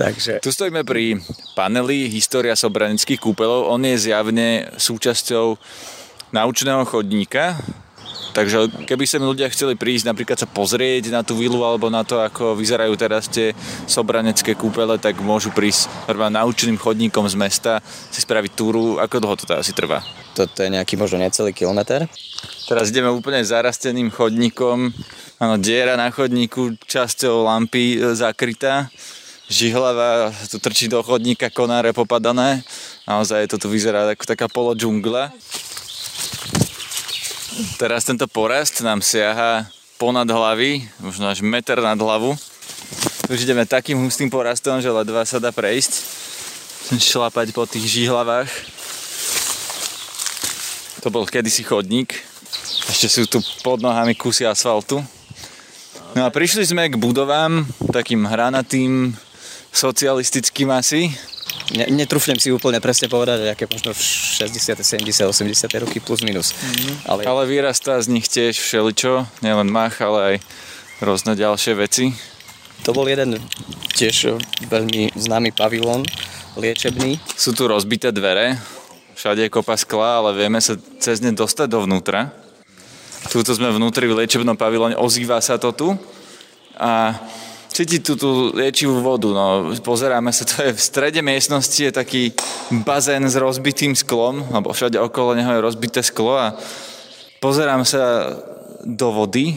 Takže... 0.00 0.40
Tu 0.40 0.48
stojíme 0.48 0.80
pri 0.80 1.20
paneli 1.52 2.08
História 2.08 2.56
sobranických 2.56 3.20
kúpelov. 3.20 3.68
On 3.68 3.80
je 3.84 4.00
zjavne 4.00 4.72
súčasťou 4.80 5.60
naučného 6.32 6.88
chodníka, 6.88 7.60
Takže 8.30 8.86
keby 8.86 9.04
sa 9.10 9.18
ľudia 9.18 9.50
chceli 9.50 9.74
prísť 9.74 10.06
napríklad 10.06 10.38
sa 10.38 10.46
pozrieť 10.46 11.10
na 11.10 11.26
tú 11.26 11.34
vilu 11.34 11.66
alebo 11.66 11.90
na 11.90 12.06
to, 12.06 12.22
ako 12.22 12.54
vyzerajú 12.54 12.94
teraz 12.94 13.26
tie 13.26 13.50
sobranecké 13.90 14.54
kúpele, 14.54 15.02
tak 15.02 15.18
môžu 15.18 15.50
prísť 15.50 15.90
naučeným 16.06 16.78
chodníkom 16.78 17.26
z 17.26 17.34
mesta 17.34 17.72
si 17.82 18.22
spraviť 18.22 18.54
túru. 18.54 19.02
Ako 19.02 19.18
dlho 19.18 19.34
to 19.34 19.50
asi 19.58 19.74
trvá? 19.74 19.98
Toto 20.38 20.62
je 20.62 20.70
nejaký 20.70 20.94
možno 20.94 21.18
necelý 21.18 21.50
kilometr. 21.50 22.06
Teraz 22.70 22.94
ideme 22.94 23.10
úplne 23.10 23.42
zarasteným 23.42 24.14
chodníkom. 24.14 24.94
Áno, 25.42 25.54
diera 25.58 25.98
na 25.98 26.14
chodníku, 26.14 26.78
časťou 26.86 27.50
lampy 27.50 27.98
e, 27.98 28.14
zakrytá 28.14 28.86
žihlava, 29.50 30.30
tu 30.46 30.62
trčí 30.62 30.86
do 30.86 31.02
chodníka 31.02 31.50
konáre 31.50 31.90
popadané. 31.90 32.62
Naozaj 33.04 33.50
to 33.50 33.58
tu 33.58 33.66
vyzerá 33.66 34.06
ako 34.06 34.24
taká 34.24 34.46
polo 34.46 34.72
džungla. 34.78 35.34
Teraz 37.76 38.06
tento 38.06 38.30
porast 38.30 38.78
nám 38.80 39.02
siaha 39.02 39.66
ponad 39.98 40.30
hlavy, 40.30 40.86
možno 41.02 41.28
až 41.28 41.42
meter 41.42 41.82
nad 41.82 41.98
hlavu. 41.98 42.32
Už 43.28 43.42
ideme 43.44 43.68
takým 43.68 44.00
hustým 44.00 44.30
porastom, 44.32 44.80
že 44.80 44.88
ledva 44.88 45.26
sa 45.28 45.42
dá 45.42 45.52
prejsť. 45.52 45.92
Šlapať 46.96 47.52
po 47.52 47.68
tých 47.68 47.86
žihlavách. 47.86 48.48
To 51.04 51.12
bol 51.12 51.28
kedysi 51.28 51.66
chodník. 51.66 52.16
Ešte 52.90 53.06
sú 53.06 53.22
tu 53.28 53.38
pod 53.62 53.78
nohami 53.78 54.16
kusy 54.16 54.48
asfaltu. 54.48 54.98
No 56.18 56.26
a 56.26 56.28
prišli 56.32 56.66
sme 56.66 56.90
k 56.90 56.98
budovám, 56.98 57.62
takým 57.94 58.26
hranatým, 58.26 59.14
socialistickým 59.72 60.70
asi. 60.74 61.10
Ne, 61.70 61.86
netrúfnem 61.90 62.38
si 62.38 62.50
úplne 62.50 62.82
presne 62.82 63.06
povedať, 63.06 63.46
aké 63.54 63.70
možno 63.70 63.94
60., 63.94 64.82
70., 64.82 65.06
80. 65.06 65.82
roky 65.82 66.02
plus 66.02 66.22
minus. 66.26 66.50
Mm-hmm. 66.50 66.94
Ale... 67.06 67.20
ale 67.26 67.42
vyrastá 67.46 67.98
z 68.02 68.10
nich 68.10 68.26
tiež 68.26 68.58
všeličo, 68.58 69.26
nielen 69.42 69.70
mach, 69.70 70.02
ale 70.02 70.18
aj 70.18 70.36
rôzne 70.98 71.38
ďalšie 71.38 71.78
veci. 71.78 72.10
To 72.82 72.90
bol 72.90 73.06
jeden 73.06 73.38
tiež 73.94 74.40
veľmi 74.66 75.14
známy 75.14 75.54
pavilón 75.54 76.02
liečebný. 76.58 77.20
Sú 77.38 77.54
tu 77.54 77.70
rozbité 77.70 78.10
dvere, 78.10 78.58
všade 79.14 79.46
je 79.46 79.52
kopa 79.52 79.76
skla, 79.76 80.24
ale 80.24 80.34
vieme 80.34 80.58
sa 80.58 80.74
cez 80.98 81.22
ne 81.22 81.30
dostať 81.30 81.70
dovnútra. 81.70 82.32
Tuto 83.28 83.52
sme 83.52 83.68
vnútri 83.70 84.08
v 84.08 84.24
liečebnom 84.24 84.56
pavilóne, 84.56 84.96
ozýva 84.96 85.38
sa 85.44 85.60
to 85.60 85.70
tu 85.76 85.88
a 86.80 87.20
cítiť 87.80 88.00
tú, 88.04 88.12
tú 88.20 88.30
liečivú 88.52 89.00
vodu. 89.00 89.32
No, 89.32 89.72
pozeráme 89.80 90.36
sa, 90.36 90.44
to 90.44 90.68
je 90.68 90.76
v 90.76 90.80
strede 90.80 91.24
miestnosti 91.24 91.80
je 91.80 91.88
taký 91.88 92.36
bazén 92.84 93.24
s 93.24 93.40
rozbitým 93.40 93.96
sklom, 93.96 94.44
alebo 94.52 94.76
všade 94.76 95.00
okolo 95.00 95.32
neho 95.32 95.48
je 95.56 95.64
rozbité 95.64 96.04
sklo 96.04 96.36
a 96.36 96.52
pozerám 97.40 97.88
sa 97.88 98.36
do 98.84 99.08
vody. 99.08 99.56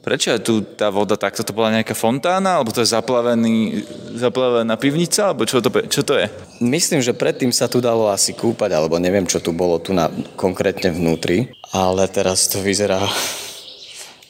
Prečo 0.00 0.32
je 0.32 0.40
tu 0.40 0.54
tá 0.64 0.88
voda 0.88 1.20
takto? 1.20 1.44
To 1.44 1.52
bola 1.52 1.68
nejaká 1.68 1.92
fontána, 1.92 2.56
alebo 2.56 2.72
to 2.72 2.80
je 2.80 2.88
zaplavený, 2.88 3.84
zaplavená 4.16 4.80
pivnica, 4.80 5.28
alebo 5.28 5.44
čo 5.44 5.60
to, 5.60 5.68
čo 5.92 6.00
to 6.00 6.16
je? 6.16 6.32
Myslím, 6.64 7.04
že 7.04 7.12
predtým 7.12 7.52
sa 7.52 7.68
tu 7.68 7.84
dalo 7.84 8.08
asi 8.08 8.32
kúpať, 8.32 8.72
alebo 8.72 8.96
neviem, 8.96 9.28
čo 9.28 9.44
tu 9.44 9.52
bolo 9.52 9.76
tu 9.76 9.92
na, 9.92 10.08
konkrétne 10.40 10.88
vnútri, 10.88 11.52
ale 11.76 12.08
teraz 12.08 12.48
to 12.48 12.64
vyzerá 12.64 13.04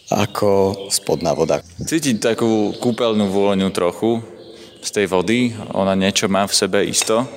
ako 0.08 0.88
spodná 0.88 1.36
voda. 1.36 1.60
Cítiť 1.80 2.32
takú 2.32 2.72
kúpeľnú 2.80 3.28
vôňu 3.28 3.68
trochu 3.70 4.24
z 4.80 4.88
tej 4.94 5.06
vody, 5.10 5.52
ona 5.76 5.92
niečo 5.92 6.30
má 6.32 6.48
v 6.48 6.54
sebe 6.56 6.80
isto. 6.84 7.28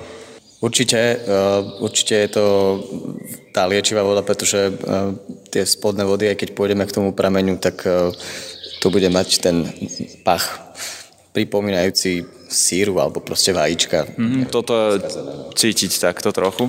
Určite, 0.62 1.00
eh, 1.18 1.60
určite 1.82 2.14
je 2.14 2.28
to 2.30 2.46
tá 3.50 3.66
liečivá 3.66 4.06
voda, 4.06 4.22
pretože 4.22 4.70
eh, 4.70 4.74
tie 5.50 5.66
spodné 5.66 6.06
vody, 6.06 6.30
aj 6.30 6.38
keď 6.38 6.48
pôjdeme 6.54 6.86
k 6.86 6.94
tomu 6.94 7.10
prameňu, 7.12 7.58
tak 7.58 7.82
eh, 7.84 8.14
to 8.78 8.86
bude 8.88 9.10
mať 9.10 9.28
ten 9.42 9.66
pach 10.22 10.72
pripomínajúci 11.34 12.24
síru 12.46 13.00
alebo 13.00 13.24
proste 13.24 13.56
vajíčka. 13.56 14.04
Mm-hmm, 14.04 14.52
toto 14.52 15.00
cítiť 15.56 15.92
takto 15.98 16.30
trochu. 16.30 16.68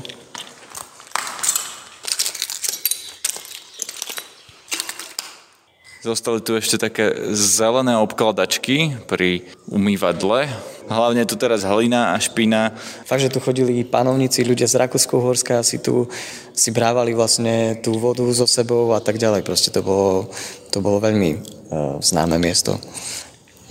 Zostali 6.03 6.43
tu 6.43 6.59
ešte 6.59 6.75
také 6.75 7.31
zelené 7.31 7.95
obkladačky 7.95 9.07
pri 9.07 9.47
umývadle. 9.71 10.51
Hlavne 10.91 11.23
tu 11.23 11.39
teraz 11.39 11.63
hlina 11.63 12.11
a 12.11 12.19
špina. 12.19 12.75
Fakt, 13.07 13.23
že 13.23 13.31
tu 13.31 13.39
chodili 13.39 13.87
panovníci, 13.87 14.43
ľudia 14.43 14.67
z 14.67 14.83
Rakúsko-Horska, 14.83 15.63
si 15.63 15.79
tu 15.79 16.11
si 16.51 16.75
brávali 16.75 17.15
vlastne 17.15 17.79
tú 17.79 17.95
vodu 17.95 18.27
so 18.35 18.43
sebou 18.43 18.91
a 18.91 18.99
tak 18.99 19.15
ďalej. 19.15 19.47
Proste 19.47 19.71
to 19.71 19.79
bolo, 19.79 20.27
to 20.75 20.83
bolo 20.83 20.99
veľmi 20.99 21.39
uh, 21.39 21.95
známe 22.03 22.35
miesto 22.35 22.75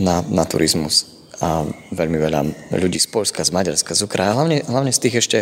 na, 0.01 0.25
na 0.25 0.49
turizmus. 0.49 1.13
A 1.45 1.69
veľmi 1.93 2.17
veľa 2.17 2.49
ľudí 2.81 2.97
z 2.97 3.13
Polska, 3.13 3.45
z 3.45 3.53
Maďarska, 3.53 3.93
z 3.93 4.09
Ukrajiny, 4.09 4.33
hlavne, 4.33 4.59
hlavne 4.73 4.93
z 4.97 5.03
tých 5.05 5.21
ešte 5.21 5.39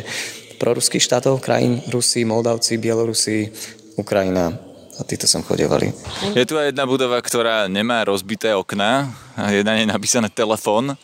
proruských 0.58 1.06
štátov, 1.06 1.38
krajín, 1.38 1.86
Rusi, 1.86 2.26
Moldavci, 2.26 2.82
Bielorusi, 2.82 3.46
Ukrajina, 3.94 4.69
a 5.00 5.08
títo 5.08 5.24
sem 5.24 5.40
chodevali. 5.40 5.96
Je 6.36 6.44
tu 6.44 6.60
aj 6.60 6.76
jedna 6.76 6.84
budova, 6.84 7.16
ktorá 7.16 7.64
nemá 7.72 8.04
rozbité 8.04 8.52
okná 8.52 9.08
a 9.32 9.48
je 9.48 9.64
na 9.64 9.80
nej 9.80 9.88
napísané 9.88 10.28
telefón, 10.28 11.00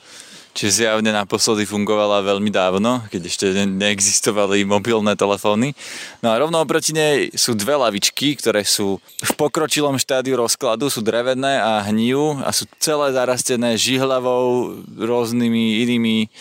čiže 0.57 0.85
zjavne 0.85 1.13
naposledy 1.13 1.69
fungovala 1.69 2.25
veľmi 2.25 2.49
dávno, 2.49 3.05
keď 3.13 3.23
ešte 3.29 3.47
neexistovali 3.65 4.65
mobilné 4.65 5.13
telefóny. 5.13 5.77
No 6.25 6.33
a 6.33 6.41
rovno 6.41 6.61
oproti 6.61 6.97
nej 6.97 7.29
sú 7.37 7.53
dve 7.53 7.77
lavičky, 7.77 8.37
ktoré 8.41 8.65
sú 8.65 9.01
v 9.01 9.33
pokročilom 9.37 10.01
štádiu 10.01 10.41
rozkladu, 10.41 10.89
sú 10.89 11.05
drevené 11.05 11.61
a 11.61 11.85
hnijú 11.85 12.41
a 12.41 12.53
sú 12.53 12.65
celé 12.81 13.13
zarastené 13.13 13.77
žihlavou, 13.77 14.77
rôznymi 14.97 15.85
inými 15.85 16.33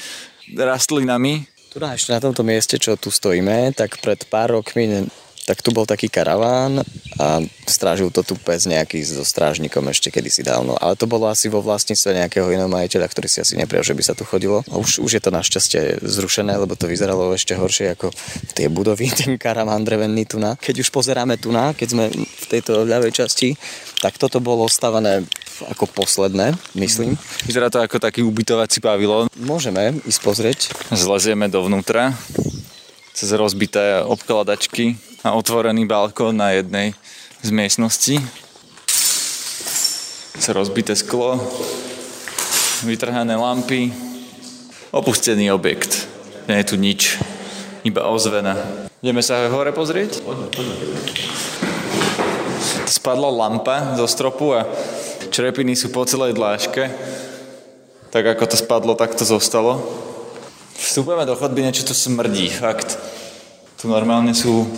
rastlinami. 0.56 1.48
Tu 1.76 1.84
na 1.84 1.92
ešte 1.92 2.16
na 2.16 2.24
tomto 2.24 2.48
mieste, 2.48 2.80
čo 2.80 2.96
tu 2.96 3.12
stojíme, 3.12 3.76
tak 3.76 4.00
pred 4.00 4.24
pár 4.32 4.56
rokmi 4.56 5.12
tak 5.46 5.62
tu 5.62 5.70
bol 5.70 5.86
taký 5.86 6.10
karaván 6.10 6.82
a 7.22 7.40
strážil 7.70 8.10
to 8.10 8.26
tu 8.26 8.34
pes 8.34 8.66
nejaký 8.66 8.98
so 9.06 9.22
strážnikom 9.22 9.86
ešte 9.94 10.10
kedysi 10.10 10.42
dávno. 10.42 10.74
Ale 10.82 10.98
to 10.98 11.06
bolo 11.06 11.30
asi 11.30 11.54
vo 11.54 11.62
vlastníctve 11.62 12.18
nejakého 12.26 12.50
iného 12.50 12.66
majiteľa, 12.66 13.06
ktorý 13.06 13.30
si 13.30 13.46
asi 13.46 13.54
neprijal, 13.54 13.86
že 13.86 13.94
by 13.94 14.04
sa 14.04 14.18
tu 14.18 14.26
chodilo. 14.26 14.66
A 14.74 14.82
už, 14.82 15.06
už 15.06 15.12
je 15.16 15.22
to 15.22 15.30
našťastie 15.30 16.02
zrušené, 16.02 16.58
lebo 16.58 16.74
to 16.74 16.90
vyzeralo 16.90 17.30
ešte 17.38 17.54
horšie 17.54 17.94
ako 17.94 18.10
tie 18.58 18.68
budovy, 18.74 19.14
ten 19.22 19.38
karaván 19.38 19.86
drevený 19.86 20.26
tu 20.26 20.42
na. 20.42 20.58
Keď 20.58 20.82
už 20.82 20.90
pozeráme 20.90 21.38
tu 21.38 21.54
na, 21.54 21.78
keď 21.78 21.88
sme 21.94 22.06
v 22.10 22.46
tejto 22.50 22.82
ľavej 22.82 23.14
časti, 23.14 23.54
tak 24.02 24.18
toto 24.18 24.42
bolo 24.42 24.66
stavané 24.66 25.22
ako 25.72 25.88
posledné, 25.88 26.58
myslím. 26.76 27.16
Vyzerá 27.48 27.72
to 27.72 27.80
ako 27.80 28.02
taký 28.02 28.26
ubytovací 28.26 28.84
pavilón. 28.84 29.32
Môžeme 29.40 29.96
ísť 30.04 30.20
pozrieť. 30.26 30.60
Zlezieme 30.92 31.48
dovnútra 31.48 32.12
cez 33.16 33.32
rozbité 33.32 34.04
obkladačky 34.04 35.00
a 35.24 35.32
otvorený 35.40 35.88
balkón 35.88 36.36
na 36.36 36.52
jednej 36.52 36.92
z 37.40 37.50
miestností. 37.56 38.20
Cez 40.36 40.52
rozbité 40.52 41.00
sklo, 41.00 41.40
vytrhané 42.84 43.40
lampy, 43.40 43.96
opustený 44.92 45.48
objekt. 45.56 46.12
Nie 46.52 46.60
je 46.60 46.68
tu 46.68 46.76
nič, 46.76 47.16
iba 47.88 48.04
ozvena. 48.12 48.60
Ideme 49.00 49.24
sa 49.24 49.48
hore 49.48 49.72
pozrieť? 49.72 50.20
Poďme, 50.20 50.52
poďme. 50.52 50.76
Spadla 52.86 53.32
lampa 53.32 53.96
zo 53.96 54.12
stropu 54.12 54.60
a 54.60 54.68
črepiny 55.32 55.80
sú 55.80 55.88
po 55.88 56.04
celej 56.04 56.36
dláške. 56.36 56.92
Tak 58.12 58.24
ako 58.28 58.44
to 58.44 58.56
spadlo, 58.60 58.94
tak 59.00 59.16
to 59.16 59.24
zostalo. 59.24 59.80
Vstúpame 60.86 61.26
do 61.26 61.34
chodby, 61.34 61.66
niečo 61.66 61.82
tu 61.82 61.98
smrdí, 61.98 62.46
fakt. 62.54 63.02
Tu 63.82 63.90
normálne 63.90 64.38
sú... 64.38 64.70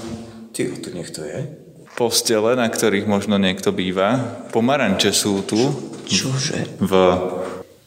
Ty, 0.56 0.80
tu 0.80 0.96
niekto 0.96 1.20
je? 1.20 1.52
Postele, 2.00 2.56
na 2.56 2.72
ktorých 2.72 3.04
možno 3.04 3.36
niekto 3.36 3.76
býva. 3.76 4.40
Pomaranče 4.56 5.12
sú 5.12 5.44
tu. 5.44 5.60
Čože? 6.08 6.80
V, 6.80 6.94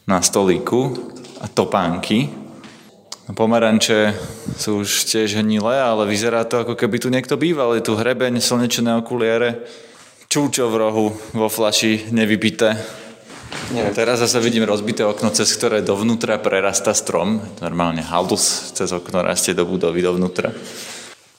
na 0.05 0.21
stolíku. 0.21 0.93
A 1.41 1.49
topánky. 1.49 2.29
Pomaranče 3.33 4.13
sú 4.53 4.85
už 4.85 5.09
tiež 5.09 5.41
hnilé, 5.41 5.81
ale 5.81 6.05
vyzerá 6.05 6.45
to, 6.45 6.61
ako 6.61 6.77
keby 6.77 7.01
tu 7.01 7.09
niekto 7.09 7.41
býval. 7.41 7.73
Je 7.73 7.81
tu 7.81 7.97
hrebeň, 7.97 8.37
slnečné 8.37 9.01
okuliare, 9.01 9.65
čúčo 10.29 10.69
v 10.69 10.75
rohu 10.77 11.07
vo 11.33 11.49
flaši, 11.49 12.13
nevypité. 12.13 13.00
Neviem. 13.71 13.95
Teraz 13.95 14.19
zase 14.19 14.39
vidím 14.43 14.67
rozbité 14.67 15.07
okno, 15.07 15.31
cez 15.31 15.47
ktoré 15.55 15.79
dovnútra 15.79 16.39
prerasta 16.39 16.91
strom. 16.91 17.39
Normálne 17.63 18.03
halus 18.03 18.75
cez 18.75 18.91
okno 18.91 19.23
rastie 19.23 19.55
do 19.55 19.63
budovy 19.63 20.03
dovnútra. 20.03 20.51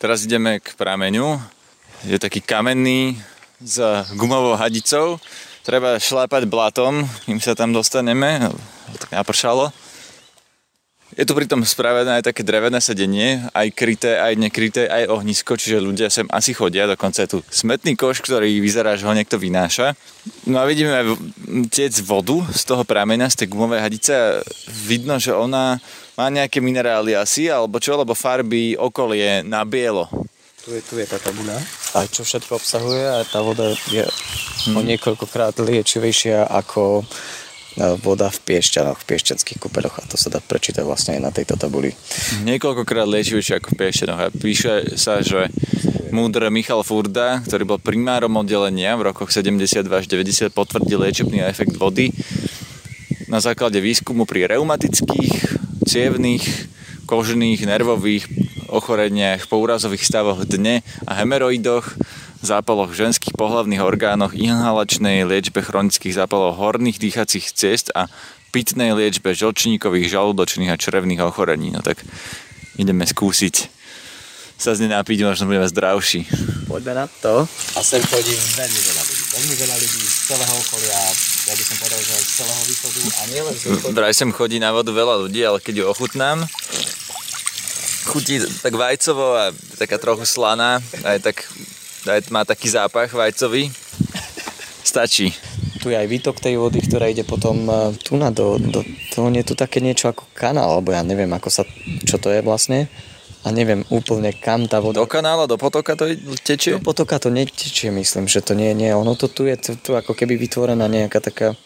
Teraz 0.00 0.24
ideme 0.24 0.58
k 0.58 0.72
prameňu. 0.74 1.38
Je 2.08 2.18
taký 2.18 2.42
kamenný 2.42 3.20
s 3.62 3.78
gumovou 4.18 4.58
hadicou. 4.58 5.22
Treba 5.62 5.94
šlápať 5.94 6.50
blatom, 6.50 7.06
kým 7.28 7.38
sa 7.38 7.54
tam 7.54 7.70
dostaneme. 7.70 8.50
Napršalo. 9.14 9.70
Je 11.12 11.28
tu 11.28 11.36
pritom 11.36 11.60
spravené 11.60 12.08
aj 12.20 12.32
také 12.32 12.40
drevené 12.40 12.80
sedenie, 12.80 13.44
aj 13.52 13.68
kryté, 13.76 14.16
aj 14.16 14.32
nekryté, 14.32 14.88
aj 14.88 15.12
ohnisko, 15.12 15.60
čiže 15.60 15.84
ľudia 15.84 16.08
sem 16.08 16.24
asi 16.32 16.56
chodia, 16.56 16.88
dokonca 16.88 17.20
je 17.20 17.36
tu 17.36 17.38
smetný 17.52 17.92
koš, 18.00 18.24
ktorý 18.24 18.48
vyzerá, 18.64 18.96
že 18.96 19.04
ho 19.04 19.12
niekto 19.12 19.36
vynáša. 19.36 19.92
No 20.48 20.64
a 20.64 20.64
vidíme 20.64 20.96
aj 20.96 21.04
tiec 21.68 21.92
vodu 22.00 22.40
z 22.48 22.62
toho 22.64 22.80
prameňa, 22.88 23.28
z 23.28 23.44
tej 23.44 23.48
gumovej 23.52 23.84
hadice 23.84 24.12
a 24.16 24.40
vidno, 24.88 25.20
že 25.20 25.36
ona 25.36 25.76
má 26.16 26.26
nejaké 26.32 26.64
minerály 26.64 27.12
asi, 27.12 27.52
alebo 27.52 27.76
čo, 27.76 27.92
lebo 27.92 28.16
farby 28.16 28.80
okolie 28.80 29.44
na 29.44 29.68
bielo. 29.68 30.08
Tu 30.64 30.78
je, 30.78 30.80
tu 30.80 30.94
je 30.96 31.04
tá 31.10 31.18
tabula. 31.18 31.58
A 31.92 32.06
čo 32.06 32.22
všetko 32.22 32.56
obsahuje 32.56 33.02
a 33.02 33.26
tá 33.26 33.42
voda 33.42 33.74
je 33.90 34.06
hmm. 34.06 34.78
o 34.78 34.80
niekoľkokrát 34.80 35.58
liečivejšia 35.58 36.46
ako 36.46 37.02
voda 37.76 38.28
v 38.28 38.38
Piešťanoch, 38.52 39.00
v 39.00 39.08
Piešťanských 39.08 39.58
kúpeľoch 39.58 40.04
a 40.04 40.08
to 40.08 40.20
sa 40.20 40.28
dá 40.28 40.44
prečítať 40.44 40.84
vlastne 40.84 41.16
aj 41.16 41.20
na 41.24 41.30
tejto 41.32 41.56
tabuli. 41.56 41.96
Niekoľkokrát 42.44 43.08
liečivejšie 43.08 43.58
ako 43.60 43.72
v 43.72 43.78
Piešťanoch 43.80 44.20
a 44.20 44.28
píše 44.28 44.96
sa, 45.00 45.24
že 45.24 45.48
múdr 46.12 46.52
Michal 46.52 46.84
Furda, 46.84 47.40
ktorý 47.40 47.64
bol 47.64 47.78
primárom 47.80 48.36
oddelenia 48.36 48.92
v 49.00 49.08
rokoch 49.08 49.32
72 49.32 49.88
až 49.88 50.04
90 50.04 50.52
potvrdil 50.52 51.00
liečebný 51.00 51.40
efekt 51.48 51.80
vody 51.80 52.12
na 53.32 53.40
základe 53.40 53.80
výskumu 53.80 54.28
pri 54.28 54.44
reumatických, 54.52 55.56
cievných, 55.88 56.44
kožných, 57.08 57.64
nervových 57.64 58.28
ochoreniach, 58.68 59.48
pourazových 59.48 60.04
stavoch 60.04 60.44
dne 60.44 60.84
a 61.08 61.12
hemeroidoch 61.16 61.96
zápaloch 62.42 62.90
ženských 62.90 63.38
pohlavných 63.38 63.80
orgánoch, 63.80 64.34
inhalačnej 64.34 65.22
liečbe 65.24 65.62
chronických 65.62 66.18
zápalov 66.18 66.58
horných 66.58 66.98
dýchacích 66.98 67.54
ciest 67.54 67.94
a 67.94 68.10
pitnej 68.52 68.92
liečbe 68.92 69.32
žlčníkových, 69.32 70.12
žalúdočných 70.12 70.74
a 70.74 70.76
črevných 70.76 71.22
ochorení. 71.24 71.72
No 71.72 71.80
tak 71.80 72.02
ideme 72.76 73.06
skúsiť 73.06 73.70
sa 74.62 74.78
z 74.78 74.86
nej 74.86 74.94
napiť, 74.94 75.26
možno 75.26 75.50
budeme 75.50 75.66
zdravší. 75.66 76.22
Poďme 76.70 76.94
na 76.94 77.06
to. 77.10 77.50
A 77.74 77.82
sem 77.82 77.98
chodí 78.06 78.30
veľmi 78.30 78.80
veľa 78.86 79.02
ľudí. 79.02 79.22
Veľmi 79.34 79.54
veľa 79.58 79.74
ľudí 79.74 80.00
z 80.06 80.16
celého 80.30 80.54
okolia, 80.54 80.98
ja 81.50 81.54
by 81.58 81.64
som 81.66 81.76
povedal, 81.82 81.98
že 81.98 82.14
z 82.14 82.30
celého 82.38 82.62
východu 82.70 83.00
a 83.02 83.22
nielen 83.26 83.54
z 83.58 83.62
východu. 83.66 83.94
Vraj 83.98 84.14
sem 84.14 84.30
chodí 84.30 84.62
na 84.62 84.70
vodu 84.70 84.94
veľa 84.94 85.18
ľudí, 85.26 85.42
ale 85.42 85.58
keď 85.58 85.74
ju 85.82 85.84
ochutnám, 85.90 86.46
chutí 88.06 88.38
tak 88.62 88.78
vajcovo 88.78 89.26
a 89.34 89.44
taká 89.82 89.98
trochu 89.98 90.30
slaná, 90.30 90.78
aj 91.02 91.18
tak 91.26 91.42
má 92.30 92.42
taký 92.44 92.68
zápach 92.68 93.10
vajcový. 93.10 93.70
Stačí. 94.82 95.30
Tu 95.82 95.90
je 95.90 95.98
aj 95.98 96.06
výtok 96.06 96.38
tej 96.38 96.58
vody, 96.62 96.78
ktorá 96.78 97.10
ide 97.10 97.26
potom 97.26 97.66
e, 97.66 97.90
tu 97.98 98.14
na 98.14 98.30
do, 98.30 98.54
do 98.58 98.86
to 99.10 99.26
je 99.34 99.42
tu 99.42 99.54
také 99.58 99.82
niečo 99.82 100.14
ako 100.14 100.30
kanál, 100.30 100.78
alebo 100.78 100.94
ja 100.94 101.02
neviem, 101.02 101.30
ako 101.34 101.50
sa, 101.50 101.62
čo 102.06 102.22
to 102.22 102.30
je 102.30 102.38
vlastne. 102.38 102.86
A 103.42 103.50
neviem 103.50 103.82
úplne 103.90 104.30
kam 104.30 104.70
tá 104.70 104.78
voda... 104.78 105.02
Do 105.02 105.10
kanála, 105.10 105.50
do 105.50 105.58
potoka 105.58 105.98
to 105.98 106.06
tečie? 106.46 106.78
Do 106.78 106.86
potoka 106.86 107.18
to 107.18 107.26
netečie, 107.26 107.90
myslím, 107.90 108.30
že 108.30 108.38
to 108.38 108.54
nie, 108.54 108.70
nie. 108.70 108.94
Ono 108.94 109.18
to 109.18 109.26
tu 109.26 109.50
je 109.50 109.58
tu, 109.58 109.70
tu 109.74 109.90
ako 109.98 110.14
keby 110.14 110.38
vytvorená 110.38 110.86
nejaká 110.86 111.18
taká 111.18 111.58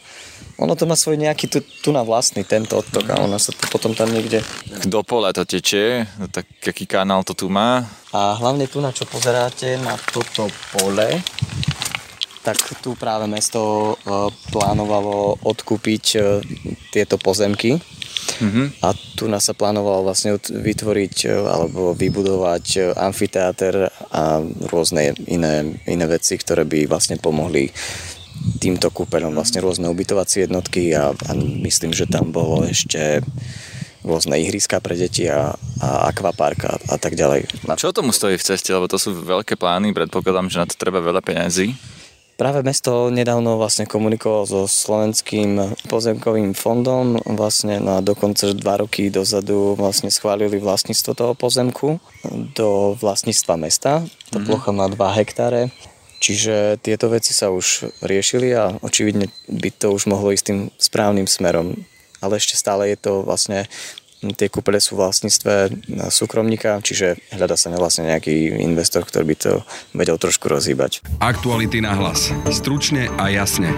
ono 0.57 0.73
to 0.73 0.89
má 0.89 0.97
svoj 0.97 1.21
nejaký 1.21 1.53
tu, 1.53 1.61
tu 1.61 1.93
na 1.93 2.01
vlastný 2.01 2.41
tento 2.49 2.81
odtok 2.81 3.13
a 3.13 3.21
ono 3.21 3.37
sa 3.37 3.53
to 3.53 3.69
potom 3.69 3.93
tam 3.93 4.09
niekde... 4.09 4.41
Do 4.89 5.05
pola 5.05 5.37
to 5.37 5.45
tečie, 5.45 6.09
no 6.17 6.33
tak 6.33 6.49
aký 6.65 6.89
kanál 6.89 7.21
to 7.29 7.37
tu 7.37 7.53
má? 7.53 7.85
A 8.17 8.33
hlavne 8.41 8.65
tu 8.65 8.81
na 8.81 8.89
čo 8.89 9.05
pozeráte, 9.05 9.77
na 9.77 10.01
toto 10.01 10.49
pole, 10.73 11.21
tak 12.41 12.57
tu 12.79 12.95
práve 12.95 13.27
mesto 13.27 13.59
e, 13.61 13.95
plánovalo 14.55 15.37
odkúpiť 15.43 16.05
e, 16.15 16.19
tieto 16.95 17.19
pozemky 17.19 17.77
mm-hmm. 18.39 18.87
a 18.87 18.95
tu 19.19 19.27
nás 19.27 19.43
sa 19.43 19.53
plánovalo 19.53 20.07
vlastne 20.07 20.39
vytvoriť 20.39 21.17
e, 21.27 21.29
alebo 21.37 21.91
vybudovať 21.93 22.95
amfiteáter 22.95 23.91
a 24.15 24.41
rôzne 24.71 25.19
iné, 25.27 25.75
iné 25.91 26.07
veci, 26.07 26.39
ktoré 26.39 26.63
by 26.63 26.87
vlastne 26.87 27.19
pomohli 27.19 27.67
týmto 28.59 28.89
kúpeľom 28.91 29.37
vlastne 29.37 29.61
rôzne 29.63 29.87
ubytovacie 29.91 30.49
jednotky 30.49 30.95
a, 30.97 31.13
a 31.13 31.31
myslím, 31.37 31.93
že 31.93 32.09
tam 32.09 32.33
bolo 32.33 32.65
ešte 32.67 33.21
rôzne 34.07 34.39
ihriska 34.39 34.79
pre 34.79 34.95
deti 34.95 35.27
a, 35.27 35.51
a 35.83 35.89
akvapark 36.15 36.61
a, 36.65 36.75
a 36.95 36.97
tak 36.97 37.19
ďalej. 37.19 37.67
Čo 37.75 37.91
tomu 37.91 38.15
stojí 38.15 38.39
v 38.39 38.47
ceste? 38.47 38.71
Lebo 38.71 38.87
to 38.87 39.03
sú 39.03 39.13
veľké 39.13 39.59
plány, 39.59 39.91
predpokladám, 39.91 40.47
že 40.47 40.63
na 40.63 40.67
to 40.71 40.79
treba 40.79 41.03
veľa 41.03 41.21
peňazí. 41.21 41.75
Práve 42.37 42.61
mesto 42.61 43.09
nedávno 43.09 43.57
vlastne 43.57 43.89
komunikovalo 43.89 44.45
so 44.45 44.61
slovenským 44.69 45.57
pozemkovým 45.89 46.53
fondom 46.53 47.17
vlastne 47.33 47.81
na 47.81 48.05
dokonca 48.05 48.53
dva 48.53 48.85
roky 48.85 49.09
dozadu 49.09 49.73
vlastne 49.73 50.13
schválili 50.13 50.61
vlastníctvo 50.61 51.13
toho 51.17 51.33
pozemku 51.33 51.97
do 52.53 52.93
vlastníctva 53.01 53.57
mesta. 53.57 54.05
Tá 54.29 54.37
mm-hmm. 54.37 54.47
plocha 54.53 54.71
má 54.77 54.85
2 54.85 55.01
hektáre 55.17 55.73
Čiže 56.17 56.81
tieto 56.81 57.13
veci 57.13 57.37
sa 57.37 57.53
už 57.53 57.93
riešili 58.01 58.51
a 58.57 58.73
očividne 58.81 59.29
by 59.47 59.71
to 59.77 59.93
už 59.93 60.09
mohlo 60.09 60.33
ísť 60.33 60.45
tým 60.49 60.61
správnym 60.81 61.29
smerom. 61.29 61.77
Ale 62.25 62.41
ešte 62.41 62.57
stále 62.57 62.89
je 62.91 62.99
to 62.99 63.21
vlastne 63.23 63.69
tie 64.25 64.49
kúpele 64.49 64.81
sú 64.81 64.97
v 64.97 65.05
vlastníctve 65.05 65.55
súkromníka, 66.09 66.81
čiže 66.81 67.21
hľada 67.37 67.55
sa 67.55 67.69
vlastne 67.77 68.09
nejaký 68.09 68.59
investor, 68.65 69.05
ktorý 69.05 69.25
by 69.29 69.37
to 69.37 69.53
vedel 69.93 70.17
trošku 70.17 70.49
rozhýbať. 70.49 71.05
Aktuality 71.21 71.85
na 71.85 71.95
hlas. 71.95 72.33
Stručne 72.49 73.13
a 73.21 73.29
jasne. 73.29 73.71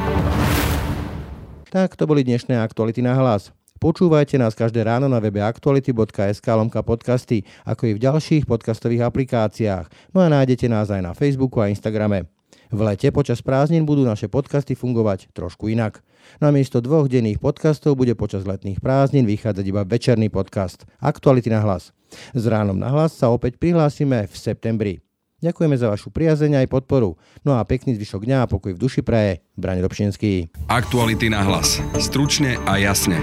Tak 1.69 1.99
to 1.99 2.09
boli 2.09 2.25
dnešné 2.25 2.57
aktuality 2.57 3.05
na 3.05 3.13
hlas. 3.19 3.53
Počúvajte 3.79 4.43
nás 4.43 4.59
každé 4.59 4.83
ráno 4.83 5.07
na 5.07 5.23
webe 5.23 5.39
aktuality.sk 5.39 6.43
lomka 6.43 6.83
podcasty, 6.83 7.47
ako 7.63 7.87
i 7.87 7.93
v 7.95 8.03
ďalších 8.03 8.43
podcastových 8.43 9.07
aplikáciách. 9.07 9.87
No 10.11 10.19
a 10.19 10.27
nájdete 10.27 10.67
nás 10.67 10.91
aj 10.91 10.99
na 10.99 11.15
Facebooku 11.15 11.63
a 11.63 11.71
Instagrame. 11.71 12.27
V 12.75 12.81
lete 12.83 13.15
počas 13.15 13.39
prázdnin 13.39 13.87
budú 13.87 14.03
naše 14.03 14.27
podcasty 14.27 14.75
fungovať 14.75 15.31
trošku 15.31 15.71
inak. 15.71 16.03
Namiesto 16.43 16.83
dvoch 16.83 17.07
denných 17.07 17.39
podcastov 17.39 17.95
bude 17.95 18.19
počas 18.19 18.51
letných 18.51 18.83
prázdnin 18.83 19.31
vychádzať 19.31 19.65
iba 19.71 19.87
večerný 19.87 20.27
podcast 20.27 20.83
Aktuality 20.99 21.47
na 21.47 21.63
hlas. 21.63 21.95
S 22.35 22.51
ránom 22.51 22.75
na 22.75 22.91
hlas 22.91 23.15
sa 23.15 23.31
opäť 23.31 23.63
prihlásime 23.63 24.27
v 24.27 24.35
septembri. 24.35 25.08
Ďakujeme 25.39 25.79
za 25.79 25.87
vašu 25.87 26.11
priazeň 26.11 26.67
aj 26.67 26.67
podporu. 26.67 27.15
No 27.47 27.55
a 27.55 27.63
pekný 27.63 27.95
zvyšok 27.95 28.27
dňa 28.27 28.39
a 28.43 28.51
pokoj 28.51 28.75
v 28.75 28.83
duši 28.83 29.07
praje. 29.07 29.47
Braň 29.55 29.87
Robšinský. 29.87 30.51
Aktuality 30.67 31.31
na 31.31 31.47
hlas. 31.47 31.79
Stručne 32.03 32.59
a 32.67 32.75
jasne. 32.75 33.23